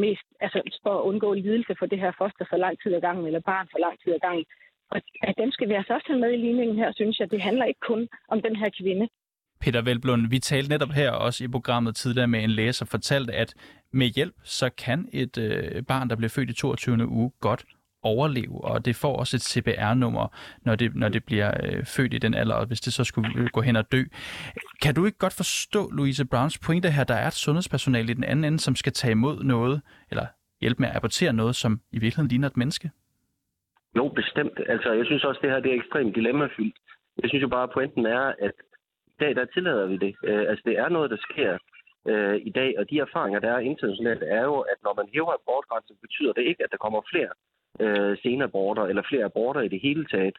mest, 0.03 0.27
altså 0.45 0.59
for 0.83 0.93
at 0.99 1.03
undgå 1.09 1.33
lidelse 1.33 1.73
for 1.79 1.85
det 1.85 1.99
her 1.99 2.11
foster 2.21 2.45
for 2.49 2.57
lang 2.57 2.75
tid 2.81 2.93
ad 2.93 3.01
gangen, 3.01 3.25
eller 3.27 3.39
barn 3.51 3.67
for 3.71 3.79
lang 3.85 3.95
tid 4.03 4.11
ad 4.13 4.19
gangen. 4.27 4.45
Og 4.91 4.97
at 5.29 5.35
dem 5.37 5.51
skal 5.51 5.69
vi 5.69 5.73
altså 5.73 5.93
også 5.93 6.07
have 6.09 6.19
med 6.19 6.31
i 6.33 6.43
ligningen 6.45 6.77
her, 6.77 6.91
synes 6.95 7.19
jeg. 7.19 7.31
Det 7.31 7.41
handler 7.41 7.65
ikke 7.65 7.85
kun 7.91 8.07
om 8.27 8.41
den 8.41 8.55
her 8.55 8.69
kvinde. 8.79 9.07
Peter 9.61 9.81
Velblund, 9.81 10.29
vi 10.29 10.39
talte 10.39 10.69
netop 10.69 10.91
her 10.91 11.11
også 11.11 11.43
i 11.43 11.47
programmet 11.47 11.95
tidligere 11.95 12.27
med 12.27 12.43
en 12.43 12.49
læge, 12.49 12.73
som 12.73 12.87
fortalte, 12.87 13.33
at 13.33 13.53
med 13.91 14.07
hjælp, 14.07 14.35
så 14.43 14.69
kan 14.69 15.09
et 15.13 15.37
øh, 15.37 15.83
barn, 15.83 16.09
der 16.09 16.15
bliver 16.15 16.29
født 16.29 16.49
i 16.49 16.53
22. 16.53 17.07
uge, 17.07 17.31
godt 17.39 17.65
overleve, 18.03 18.63
og 18.63 18.85
det 18.85 18.95
får 18.95 19.15
også 19.19 19.35
et 19.37 19.41
CPR-nummer, 19.41 20.27
når 20.61 20.75
det, 20.75 20.95
når 20.95 21.09
det 21.09 21.23
bliver 21.25 21.51
øh, 21.63 21.85
født 21.85 22.13
i 22.13 22.17
den 22.17 22.33
alder, 22.33 22.55
og 22.55 22.65
hvis 22.65 22.81
det 22.81 22.93
så 22.93 23.03
skulle 23.03 23.29
øh, 23.37 23.47
gå 23.53 23.61
hen 23.61 23.75
og 23.75 23.91
dø. 23.91 24.03
Kan 24.81 24.95
du 24.95 25.05
ikke 25.05 25.17
godt 25.17 25.33
forstå, 25.33 25.89
Louise 25.89 26.25
Browns 26.25 26.57
pointe 26.65 26.91
her, 26.91 27.03
der 27.03 27.15
er 27.15 27.27
et 27.27 27.33
sundhedspersonale 27.33 28.11
i 28.11 28.13
den 28.13 28.23
anden 28.23 28.45
ende, 28.45 28.59
som 28.59 28.75
skal 28.75 28.93
tage 28.93 29.11
imod 29.11 29.43
noget, 29.43 29.81
eller 30.11 30.25
hjælpe 30.61 30.81
med 30.81 30.89
at 30.89 30.95
abortere 30.95 31.33
noget, 31.33 31.55
som 31.55 31.71
i 31.91 31.99
virkeligheden 31.99 32.27
ligner 32.27 32.47
et 32.47 32.57
menneske? 32.57 32.91
Jo, 33.97 34.07
bestemt. 34.07 34.57
Altså, 34.73 34.89
jeg 34.99 35.05
synes 35.05 35.23
også, 35.23 35.39
det 35.41 35.49
her 35.51 35.59
det 35.59 35.71
er 35.71 35.79
ekstremt 35.81 36.15
dilemmafyldt. 36.15 36.75
Jeg 37.21 37.29
synes 37.29 37.41
jo 37.41 37.47
bare, 37.47 37.63
at 37.63 37.73
pointen 37.73 38.05
er, 38.05 38.25
at 38.47 38.55
i 39.07 39.15
dag, 39.19 39.35
der 39.35 39.45
tillader 39.45 39.85
vi 39.87 39.97
det. 39.97 40.15
Øh, 40.23 40.45
altså, 40.49 40.63
det 40.65 40.75
er 40.83 40.89
noget, 40.89 41.09
der 41.09 41.17
sker 41.29 41.57
øh, 42.11 42.35
i 42.49 42.51
dag, 42.59 42.69
og 42.79 42.89
de 42.89 42.99
erfaringer, 42.99 43.39
der 43.39 43.51
er 43.53 43.59
internationalt, 43.71 44.23
er 44.23 44.43
jo, 44.51 44.59
at 44.71 44.79
når 44.83 44.93
man 44.99 45.07
hæver 45.13 45.33
abortgrænsen, 45.39 45.95
betyder 46.01 46.33
det 46.33 46.43
ikke, 46.49 46.63
at 46.63 46.71
der 46.71 46.83
kommer 46.85 47.01
flere 47.11 47.33
uh, 47.85 48.17
senaborter 48.23 48.83
eller 48.83 49.03
flere 49.09 49.25
aborter 49.25 49.61
i 49.61 49.67
det 49.67 49.81
hele 49.81 50.05
taget. 50.05 50.35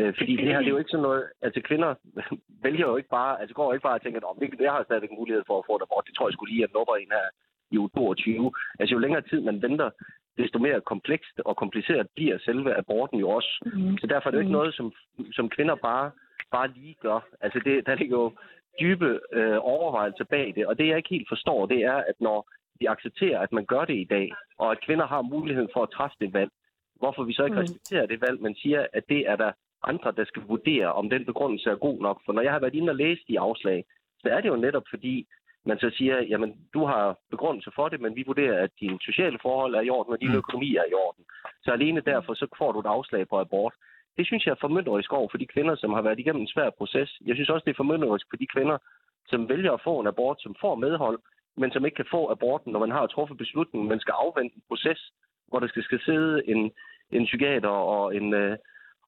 Uh, 0.00 0.12
fordi 0.18 0.36
det 0.36 0.44
her, 0.44 0.58
det 0.58 0.66
er 0.66 0.76
jo 0.76 0.82
ikke 0.82 0.94
sådan 0.94 1.08
noget... 1.08 1.24
Altså, 1.42 1.60
kvinder 1.68 1.94
vælger 2.66 2.86
jo 2.86 2.96
ikke 2.96 3.08
bare... 3.08 3.40
Altså, 3.40 3.54
går 3.54 3.66
jo 3.66 3.72
ikke 3.72 3.88
bare 3.88 3.98
og 3.98 4.02
tænker, 4.02 4.20
at 4.20 4.60
jeg 4.60 4.72
har 4.72 4.84
stadig 4.84 5.08
mulighed 5.18 5.42
for 5.46 5.58
at 5.58 5.66
få 5.66 5.76
et 5.76 5.82
abort. 5.82 6.06
Det 6.06 6.14
tror 6.14 6.28
jeg 6.28 6.32
skulle 6.32 6.52
lige, 6.52 6.64
at 6.64 6.74
nupper 6.74 6.96
en 6.96 7.12
her 7.18 7.26
i 7.70 7.78
uge 7.78 7.90
22. 7.96 8.52
Altså, 8.80 8.92
jo 8.94 8.98
længere 8.98 9.22
tid 9.30 9.40
man 9.40 9.62
venter, 9.62 9.90
desto 10.38 10.58
mere 10.58 10.80
komplekst 10.80 11.36
og 11.44 11.56
kompliceret 11.56 12.06
bliver 12.16 12.38
selve 12.38 12.78
aborten 12.78 13.18
jo 13.18 13.28
også. 13.28 13.52
Mm. 13.66 13.98
Så 13.98 14.06
derfor 14.06 14.26
er 14.26 14.30
det 14.30 14.38
jo 14.38 14.44
ikke 14.44 14.56
mhm. 14.56 14.60
noget, 14.60 14.74
som, 14.74 14.92
som 15.32 15.48
kvinder 15.48 15.74
bare, 15.74 16.10
bare 16.50 16.68
lige 16.76 16.96
gør. 17.00 17.20
Altså, 17.40 17.60
det, 17.64 17.86
der 17.86 17.94
ligger 17.94 18.16
jo 18.18 18.32
dybe 18.80 19.20
øh, 19.32 19.58
overvejelser 19.60 20.24
bag 20.24 20.52
det, 20.56 20.66
og 20.66 20.78
det 20.78 20.88
jeg 20.88 20.96
ikke 20.96 21.14
helt 21.16 21.28
forstår, 21.28 21.66
det 21.66 21.80
er, 21.84 21.96
at 22.10 22.14
når 22.20 22.48
vi 22.80 22.86
accepterer, 22.86 23.40
at 23.40 23.52
man 23.52 23.64
gør 23.64 23.84
det 23.84 23.96
i 23.96 24.04
dag, 24.10 24.32
og 24.58 24.72
at 24.72 24.84
kvinder 24.86 25.06
har 25.06 25.22
muligheden 25.22 25.70
for 25.72 25.82
at 25.82 25.90
træffe 25.90 26.16
det 26.20 26.32
valg, 26.32 26.50
hvorfor 27.00 27.22
vi 27.24 27.32
så 27.32 27.44
ikke 27.44 27.54
mm. 27.54 27.60
respekterer 27.60 28.06
det 28.06 28.20
valg, 28.20 28.42
men 28.42 28.54
siger, 28.54 28.86
at 28.92 29.04
det 29.08 29.28
er 29.30 29.36
der 29.36 29.52
andre, 29.82 30.12
der 30.12 30.24
skal 30.24 30.42
vurdere, 30.42 30.92
om 30.92 31.10
den 31.10 31.24
begrundelse 31.24 31.70
er 31.70 31.84
god 31.86 31.98
nok. 32.02 32.20
For 32.24 32.32
når 32.32 32.42
jeg 32.42 32.52
har 32.52 32.60
været 32.60 32.74
inde 32.74 32.90
og 32.90 32.96
læst 32.96 33.22
de 33.28 33.40
afslag, 33.40 33.84
så 34.18 34.28
er 34.28 34.40
det 34.40 34.48
jo 34.48 34.56
netop 34.56 34.86
fordi, 34.90 35.26
man 35.66 35.78
så 35.78 35.90
siger, 35.96 36.22
jamen, 36.22 36.56
du 36.74 36.84
har 36.84 37.18
begrundelse 37.30 37.70
for 37.74 37.88
det, 37.88 38.00
men 38.00 38.16
vi 38.16 38.24
vurderer, 38.26 38.62
at 38.62 38.70
dine 38.80 38.98
sociale 39.00 39.38
forhold 39.42 39.74
er 39.74 39.80
i 39.80 39.90
orden, 39.90 40.12
og 40.12 40.20
din 40.20 40.30
mm. 40.30 40.36
økonomi 40.36 40.76
er 40.76 40.86
i 40.90 40.94
orden. 41.06 41.24
Så 41.64 41.70
alene 41.70 42.00
derfor, 42.00 42.34
så 42.34 42.46
får 42.58 42.72
du 42.72 42.78
et 42.80 42.86
afslag 42.86 43.28
på 43.28 43.40
abort. 43.40 43.74
Det 44.16 44.26
synes 44.26 44.46
jeg 44.46 44.52
er 44.52 44.60
formynderisk 44.60 45.12
over 45.12 45.28
for 45.30 45.38
de 45.38 45.46
kvinder, 45.46 45.74
som 45.76 45.92
har 45.92 46.02
været 46.02 46.18
igennem 46.18 46.42
en 46.42 46.54
svær 46.54 46.70
proces. 46.70 47.10
Jeg 47.26 47.34
synes 47.34 47.50
også, 47.50 47.64
det 47.64 47.70
er 47.70 47.82
formynderisk 47.82 48.26
for 48.30 48.36
de 48.36 48.46
kvinder, 48.54 48.78
som 49.26 49.48
vælger 49.48 49.72
at 49.72 49.84
få 49.84 50.00
en 50.00 50.06
abort, 50.06 50.42
som 50.42 50.54
får 50.60 50.74
medhold, 50.74 51.18
men 51.56 51.72
som 51.72 51.84
ikke 51.84 51.96
kan 51.96 52.12
få 52.16 52.30
aborten, 52.30 52.72
når 52.72 52.80
man 52.80 52.90
har 52.90 53.06
truffet 53.06 53.38
beslutningen. 53.38 53.88
Man 53.88 54.00
skal 54.00 54.12
afvente 54.12 54.56
en 54.56 54.62
proces, 54.68 55.12
hvor 55.48 55.58
der 55.58 55.68
skal, 55.68 55.82
skal 55.82 56.00
sidde 56.00 56.42
en, 56.48 56.70
en 57.10 57.24
psykiater 57.24 57.68
og 57.68 58.16
en, 58.16 58.34
øh, 58.34 58.56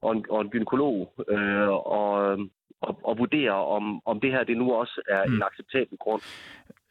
og 0.02 0.12
en, 0.12 0.24
og 0.30 0.40
en 0.40 0.50
gynekolog 0.50 1.12
øh, 1.28 1.68
og, 1.68 2.12
og, 2.80 3.00
og 3.04 3.18
vurdere, 3.18 3.66
om, 3.76 4.02
om 4.06 4.20
det 4.20 4.30
her 4.30 4.44
det 4.44 4.56
nu 4.56 4.72
også 4.72 5.02
er 5.08 5.26
mm. 5.26 5.34
en 5.34 5.42
acceptabel 5.42 5.98
grund. 5.98 6.22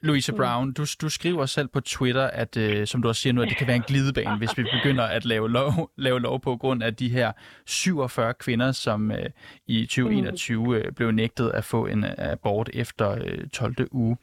Louise 0.01 0.31
mm. 0.31 0.38
Brown, 0.38 0.73
du, 0.73 0.86
du 1.01 1.10
skriver 1.10 1.45
selv 1.45 1.67
på 1.67 1.79
Twitter, 1.79 2.27
at 2.27 2.57
øh, 2.57 2.88
som 2.88 3.01
du 3.01 3.07
også 3.07 3.21
siger 3.21 3.33
nu, 3.33 3.41
at 3.41 3.49
det 3.49 3.57
kan 3.57 3.67
være 3.67 3.75
en 3.75 3.83
glidebane, 3.88 4.38
hvis 4.38 4.57
vi 4.57 4.63
begynder 4.63 5.03
at 5.03 5.25
lave 5.25 5.49
lov, 5.49 5.91
lave 5.97 6.19
lov 6.19 6.41
på 6.41 6.57
grund 6.57 6.83
af 6.83 6.95
de 6.95 7.10
her 7.10 7.31
47 7.65 8.33
kvinder, 8.33 8.71
som 8.71 9.12
øh, 9.12 9.29
i 9.67 9.86
2021 9.86 10.77
øh, 10.77 10.91
blev 10.91 11.12
nægtet 11.12 11.49
at 11.49 11.63
få 11.63 11.86
en 11.86 12.05
abort 12.17 12.69
efter 12.73 13.12
øh, 13.12 13.47
12. 13.49 13.75
uge. 13.91 14.17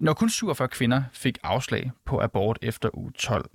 Når 0.00 0.12
kun 0.12 0.28
47 0.28 0.68
kvinder 0.68 1.02
fik 1.12 1.38
afslag 1.42 1.90
på 2.06 2.22
abort 2.22 2.58
efter 2.62 2.88
uge 2.94 3.12
12, 3.18 3.50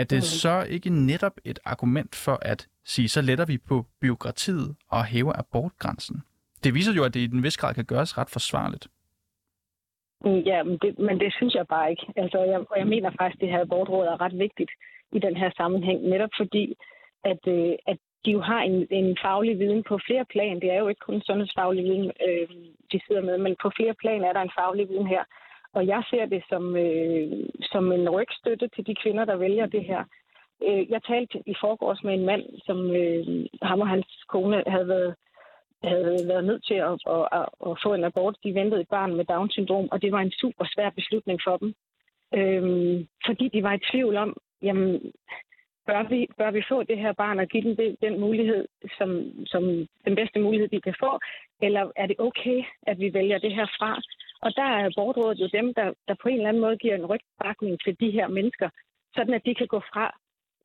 er 0.00 0.04
det 0.04 0.22
så 0.22 0.66
ikke 0.70 0.90
netop 0.90 1.36
et 1.44 1.58
argument 1.64 2.14
for 2.14 2.38
at 2.42 2.68
sige, 2.84 3.08
så 3.08 3.22
letter 3.22 3.46
vi 3.46 3.58
på 3.58 3.86
byråkratiet 4.00 4.76
og 4.88 5.04
hæver 5.04 5.32
abortgrænsen? 5.38 6.16
Det 6.64 6.74
viser 6.74 6.92
jo, 6.98 7.04
at 7.04 7.14
det 7.14 7.20
i 7.20 7.26
den 7.26 7.42
vis 7.42 7.56
grad 7.56 7.74
kan 7.74 7.84
gøres 7.84 8.18
ret 8.18 8.30
forsvarligt. 8.30 8.86
Mm, 10.24 10.40
ja, 10.50 10.62
men 10.62 10.78
det, 10.82 10.98
men 10.98 11.20
det 11.20 11.34
synes 11.36 11.54
jeg 11.54 11.66
bare 11.68 11.90
ikke. 11.90 12.06
Altså, 12.16 12.38
jeg, 12.38 12.60
og 12.70 12.78
jeg 12.78 12.86
mener 12.86 13.10
faktisk, 13.18 13.36
at 13.36 13.40
det 13.40 13.50
her 13.50 13.60
abortråd 13.60 14.06
er 14.06 14.20
ret 14.20 14.38
vigtigt 14.38 14.70
i 15.12 15.18
den 15.18 15.36
her 15.36 15.50
sammenhæng, 15.56 15.98
netop 16.02 16.30
fordi, 16.40 16.74
at, 17.24 17.42
øh, 17.48 17.72
at 17.86 17.98
de 18.24 18.30
jo 18.30 18.40
har 18.40 18.60
en, 18.62 18.86
en 18.90 19.16
faglig 19.24 19.58
viden 19.58 19.82
på 19.88 19.98
flere 20.06 20.24
plan. 20.24 20.60
Det 20.60 20.70
er 20.70 20.78
jo 20.78 20.88
ikke 20.88 21.06
kun 21.06 21.22
sundhedsfaglig 21.22 21.84
viden, 21.84 22.10
øh, 22.28 22.48
de 22.92 23.00
sidder 23.06 23.22
med, 23.22 23.38
men 23.38 23.56
på 23.62 23.70
flere 23.76 23.94
plan 23.94 24.24
er 24.24 24.32
der 24.32 24.42
en 24.42 24.56
faglig 24.58 24.88
viden 24.88 25.06
her. 25.06 25.24
Og 25.74 25.86
jeg 25.86 26.02
ser 26.10 26.26
det 26.26 26.42
som, 26.48 26.76
øh, 26.76 27.32
som 27.62 27.92
en 27.92 28.08
rygstøtte 28.08 28.68
til 28.68 28.86
de 28.86 28.94
kvinder, 28.94 29.24
der 29.24 29.36
vælger 29.36 29.66
det 29.66 29.84
her. 29.84 30.04
Øh, 30.62 30.90
jeg 30.90 31.02
talte 31.02 31.42
i 31.46 31.54
forgårs 31.60 32.04
med 32.04 32.14
en 32.14 32.26
mand, 32.26 32.44
som 32.66 32.78
øh, 32.96 33.46
ham 33.62 33.80
og 33.80 33.88
hans 33.88 34.24
kone 34.28 34.62
havde 34.66 34.88
været, 34.88 35.14
havde 35.84 36.18
været 36.28 36.44
nødt 36.44 36.64
til 36.66 36.74
at, 36.74 36.98
at, 37.06 37.28
at, 37.32 37.48
at 37.66 37.78
få 37.82 37.94
en 37.94 38.04
abort. 38.04 38.36
De 38.44 38.54
ventede 38.54 38.80
et 38.80 38.88
barn 38.88 39.16
med 39.16 39.24
Down-syndrom, 39.24 39.88
og 39.92 40.02
det 40.02 40.12
var 40.12 40.20
en 40.20 40.30
super 40.30 40.64
svær 40.74 40.90
beslutning 40.90 41.40
for 41.46 41.56
dem. 41.56 41.74
Øh, 42.34 43.04
fordi 43.26 43.48
de 43.48 43.62
var 43.62 43.72
i 43.74 43.84
tvivl 43.90 44.16
om, 44.16 44.36
jamen, 44.62 45.12
bør 45.86 46.02
vi, 46.08 46.28
bør 46.38 46.50
vi 46.50 46.62
få 46.68 46.82
det 46.82 46.98
her 46.98 47.12
barn 47.12 47.38
og 47.38 47.46
give 47.46 47.62
dem 47.62 47.76
det, 47.76 47.96
den 48.02 48.20
mulighed, 48.20 48.68
som, 48.98 49.10
som 49.46 49.62
den 50.04 50.14
bedste 50.14 50.40
mulighed, 50.40 50.68
de 50.68 50.80
kan 50.80 50.94
få? 51.00 51.18
Eller 51.62 51.90
er 51.96 52.06
det 52.06 52.16
okay, 52.18 52.64
at 52.82 52.98
vi 52.98 53.14
vælger 53.14 53.38
det 53.38 53.54
her 53.54 53.66
fra? 53.78 54.00
Og 54.42 54.56
der 54.56 54.62
er 54.62 54.86
abortrådet 54.86 55.40
jo 55.40 55.46
dem, 55.46 55.74
der, 55.74 55.92
der 56.08 56.14
på 56.22 56.28
en 56.28 56.34
eller 56.36 56.48
anden 56.48 56.62
måde 56.62 56.76
giver 56.76 56.94
en 56.94 57.06
rygbakning 57.06 57.80
til 57.84 58.00
de 58.00 58.10
her 58.10 58.28
mennesker, 58.28 58.68
sådan 59.14 59.34
at 59.34 59.46
de 59.46 59.54
kan 59.54 59.66
gå 59.66 59.80
fra 59.80 60.14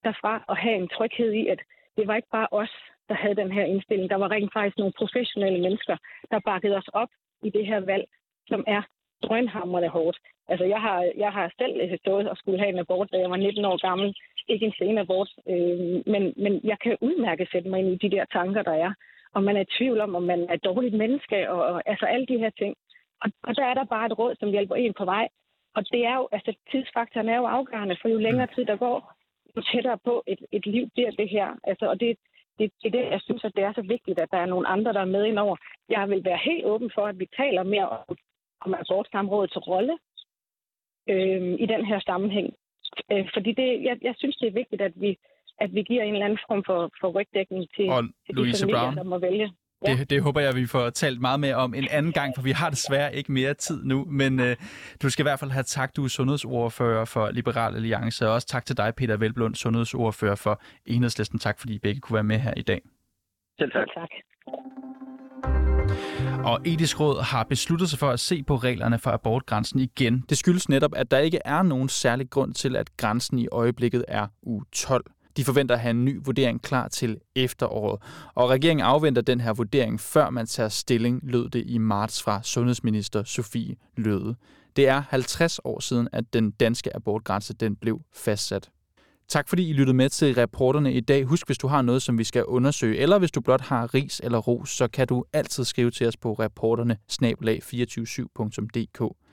derfra 0.03 0.43
og 0.47 0.57
have 0.57 0.75
en 0.75 0.87
tryghed 0.87 1.31
i, 1.33 1.47
at 1.47 1.59
det 1.97 2.07
var 2.07 2.15
ikke 2.15 2.31
bare 2.31 2.47
os, 2.51 2.73
der 3.09 3.15
havde 3.15 3.35
den 3.35 3.51
her 3.51 3.63
indstilling. 3.63 4.09
Der 4.09 4.15
var 4.15 4.31
rent 4.31 4.53
faktisk 4.53 4.77
nogle 4.77 4.93
professionelle 4.97 5.61
mennesker, 5.61 5.97
der 6.31 6.39
bakkede 6.45 6.75
os 6.75 6.89
op 6.93 7.09
i 7.43 7.49
det 7.49 7.65
her 7.65 7.79
valg, 7.79 8.05
som 8.47 8.63
er 8.67 8.81
drønhammerne 9.23 9.87
hårdt. 9.87 10.17
Altså, 10.47 10.65
jeg 10.65 10.81
har, 10.81 11.11
jeg 11.17 11.31
har 11.31 11.51
selv 11.59 11.97
stået 11.97 12.29
og 12.29 12.37
skulle 12.37 12.59
have 12.59 12.69
en 12.69 12.79
abort, 12.79 13.11
da 13.11 13.17
jeg 13.17 13.29
var 13.29 13.37
19 13.37 13.65
år 13.65 13.87
gammel. 13.87 14.15
Ikke 14.47 14.65
en 14.65 14.73
sen 14.77 14.97
abort, 14.97 15.31
øh, 15.49 15.79
men, 16.13 16.33
men 16.37 16.61
jeg 16.63 16.77
kan 16.83 16.97
udmærke 17.01 17.47
sætte 17.51 17.69
mig 17.69 17.79
ind 17.79 17.89
i 17.89 18.07
de 18.07 18.15
der 18.15 18.25
tanker, 18.25 18.61
der 18.61 18.71
er. 18.85 18.93
Og 19.33 19.43
man 19.43 19.57
er 19.57 19.61
i 19.61 19.73
tvivl 19.77 20.01
om, 20.01 20.15
om 20.15 20.23
man 20.23 20.41
er 20.49 20.53
et 20.53 20.63
dårligt 20.63 20.97
menneske, 20.97 21.49
og, 21.51 21.61
og 21.65 21.81
altså 21.85 22.05
alle 22.05 22.25
de 22.25 22.37
her 22.37 22.49
ting. 22.49 22.75
Og, 23.21 23.31
og 23.43 23.55
der 23.55 23.65
er 23.65 23.73
der 23.73 23.83
bare 23.83 24.05
et 24.05 24.19
råd, 24.19 24.35
som 24.39 24.49
hjælper 24.49 24.75
en 24.75 24.93
på 24.93 25.05
vej. 25.05 25.27
Og 25.75 25.81
det 25.91 26.05
er 26.05 26.15
jo, 26.15 26.27
altså 26.31 26.53
tidsfaktoren 26.71 27.29
er 27.29 27.37
jo 27.37 27.45
afgørende, 27.45 27.97
for 28.01 28.09
jo 28.09 28.17
længere 28.17 28.47
tid 28.55 28.65
der 28.65 28.77
går, 28.77 29.13
jo 29.55 29.61
tættere 29.61 29.97
på 29.97 30.23
et, 30.27 30.39
et 30.51 30.65
liv 30.65 30.89
bliver 30.93 31.11
det 31.11 31.29
her. 31.29 31.47
Altså, 31.63 31.85
og 31.89 31.99
det, 31.99 32.17
det, 32.59 32.71
det 32.81 32.87
er 32.87 32.97
det, 32.97 33.11
jeg 33.11 33.21
synes, 33.23 33.43
at 33.43 33.55
det 33.55 33.63
er 33.63 33.73
så 33.73 33.81
vigtigt, 33.81 34.19
at 34.19 34.31
der 34.31 34.37
er 34.37 34.45
nogle 34.45 34.67
andre, 34.67 34.93
der 34.93 35.01
er 35.01 35.13
med 35.15 35.25
indover. 35.25 35.55
Jeg 35.89 36.09
vil 36.09 36.25
være 36.25 36.39
helt 36.45 36.65
åben 36.65 36.91
for, 36.95 37.05
at 37.07 37.19
vi 37.19 37.27
taler 37.37 37.63
mere 37.63 37.89
om, 37.89 38.17
om 38.61 38.73
abortsamrådets 38.73 39.57
rolle 39.67 39.97
øh, 41.09 41.53
i 41.63 41.65
den 41.65 41.85
her 41.85 41.99
sammenhæng. 41.99 42.53
Øh, 43.11 43.29
fordi 43.33 43.51
det, 43.51 43.83
jeg, 43.83 43.97
jeg 44.01 44.13
synes, 44.17 44.35
det 44.35 44.47
er 44.47 44.59
vigtigt, 44.61 44.81
at 44.81 44.93
vi, 44.95 45.17
at 45.59 45.73
vi 45.75 45.81
giver 45.83 46.03
en 46.03 46.13
eller 46.13 46.25
anden 46.25 46.39
form 46.47 46.63
for, 46.63 46.91
for 47.01 47.07
rygdækning 47.07 47.69
til, 47.75 47.89
og 47.89 48.03
til 48.25 48.35
de 48.35 48.41
Louise 48.41 48.63
familier, 48.63 48.81
Brown. 48.81 48.97
der 48.97 49.03
må 49.03 49.17
vælge. 49.17 49.51
Ja. 49.87 49.95
Det, 49.95 50.09
det 50.09 50.21
håber 50.21 50.41
jeg, 50.41 50.55
vi 50.55 50.65
får 50.65 50.89
talt 50.89 51.21
meget 51.21 51.39
mere 51.39 51.55
om 51.55 51.73
en 51.73 51.87
anden 51.91 52.11
gang, 52.11 52.33
for 52.35 52.41
vi 52.41 52.51
har 52.51 52.69
desværre 52.69 53.15
ikke 53.15 53.31
mere 53.31 53.53
tid 53.53 53.83
nu. 53.83 54.05
Men 54.05 54.39
øh, 54.39 54.55
du 55.01 55.09
skal 55.09 55.23
i 55.23 55.27
hvert 55.27 55.39
fald 55.39 55.51
have 55.51 55.63
tak, 55.63 55.95
du 55.95 56.03
er 56.03 56.07
sundhedsordfører 56.07 57.05
for 57.05 57.31
Liberal 57.31 57.75
Alliance, 57.75 58.27
og 58.27 58.33
også 58.33 58.47
tak 58.47 58.65
til 58.65 58.77
dig, 58.77 58.95
Peter 58.95 59.17
Velblund, 59.17 59.55
sundhedsordfører 59.55 60.35
for 60.35 60.61
Enhedslisten. 60.85 61.39
Tak, 61.39 61.59
fordi 61.59 61.73
I 61.73 61.79
begge 61.79 62.01
kunne 62.01 62.13
være 62.13 62.23
med 62.23 62.39
her 62.39 62.53
i 62.57 62.61
dag. 62.61 62.81
Selv 63.59 63.71
tak. 63.71 63.87
tak. 63.95 64.09
Og 66.45 66.59
Etisk 66.65 66.99
Råd 66.99 67.23
har 67.23 67.43
besluttet 67.43 67.89
sig 67.89 67.99
for 67.99 68.09
at 68.09 68.19
se 68.19 68.43
på 68.43 68.55
reglerne 68.55 68.99
for 68.99 69.11
abortgrænsen 69.11 69.79
igen. 69.79 70.25
Det 70.29 70.37
skyldes 70.37 70.69
netop, 70.69 70.91
at 70.95 71.11
der 71.11 71.17
ikke 71.17 71.39
er 71.45 71.63
nogen 71.63 71.89
særlig 71.89 72.29
grund 72.29 72.53
til, 72.53 72.75
at 72.75 72.97
grænsen 72.97 73.39
i 73.39 73.47
øjeblikket 73.51 74.05
er 74.07 74.27
u 74.41 74.61
12. 74.71 75.05
De 75.37 75.43
forventer 75.43 75.75
at 75.75 75.81
have 75.81 75.91
en 75.91 76.05
ny 76.05 76.19
vurdering 76.23 76.61
klar 76.61 76.87
til 76.87 77.17
efteråret. 77.35 78.01
Og 78.35 78.49
regeringen 78.49 78.85
afventer 78.85 79.21
den 79.21 79.41
her 79.41 79.53
vurdering, 79.53 79.99
før 79.99 80.29
man 80.29 80.45
tager 80.45 80.69
stilling, 80.69 81.19
lød 81.23 81.49
det 81.49 81.63
i 81.65 81.77
marts 81.77 82.23
fra 82.23 82.39
sundhedsminister 82.43 83.23
Sofie 83.23 83.75
Løde. 83.97 84.35
Det 84.75 84.87
er 84.87 85.03
50 85.09 85.59
år 85.63 85.79
siden, 85.79 86.07
at 86.13 86.33
den 86.33 86.51
danske 86.51 86.95
abortgrænse 86.95 87.53
den 87.53 87.75
blev 87.75 88.01
fastsat. 88.13 88.69
Tak 89.27 89.49
fordi 89.49 89.69
I 89.69 89.73
lyttede 89.73 89.97
med 89.97 90.09
til 90.09 90.35
reporterne 90.35 90.93
i 90.93 90.99
dag. 90.99 91.25
Husk, 91.25 91.47
hvis 91.47 91.57
du 91.57 91.67
har 91.67 91.81
noget, 91.81 92.01
som 92.01 92.17
vi 92.17 92.23
skal 92.23 92.45
undersøge, 92.45 92.97
eller 92.97 93.19
hvis 93.19 93.31
du 93.31 93.41
blot 93.41 93.61
har 93.61 93.93
ris 93.93 94.21
eller 94.23 94.37
ros, 94.37 94.69
så 94.69 94.87
kan 94.87 95.07
du 95.07 95.23
altid 95.33 95.63
skrive 95.63 95.91
til 95.91 96.07
os 96.07 96.17
på 96.17 96.33
reporterne 96.33 96.97
247dk 97.11 99.25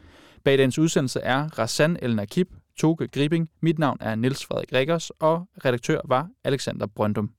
Bag 0.44 0.58
dagens 0.58 0.78
udsendelse 0.78 1.20
er 1.20 1.58
Rassan 1.58 1.98
El 2.02 2.16
Nakib, 2.16 2.48
Toge 2.76 3.08
Gribing. 3.08 3.48
Mit 3.60 3.78
navn 3.78 3.98
er 4.00 4.14
Niels 4.14 4.44
Frederik 4.44 4.72
Rikkers, 4.72 5.10
og 5.10 5.48
redaktør 5.64 6.00
var 6.04 6.28
Alexander 6.44 6.86
Brøndum. 6.86 7.30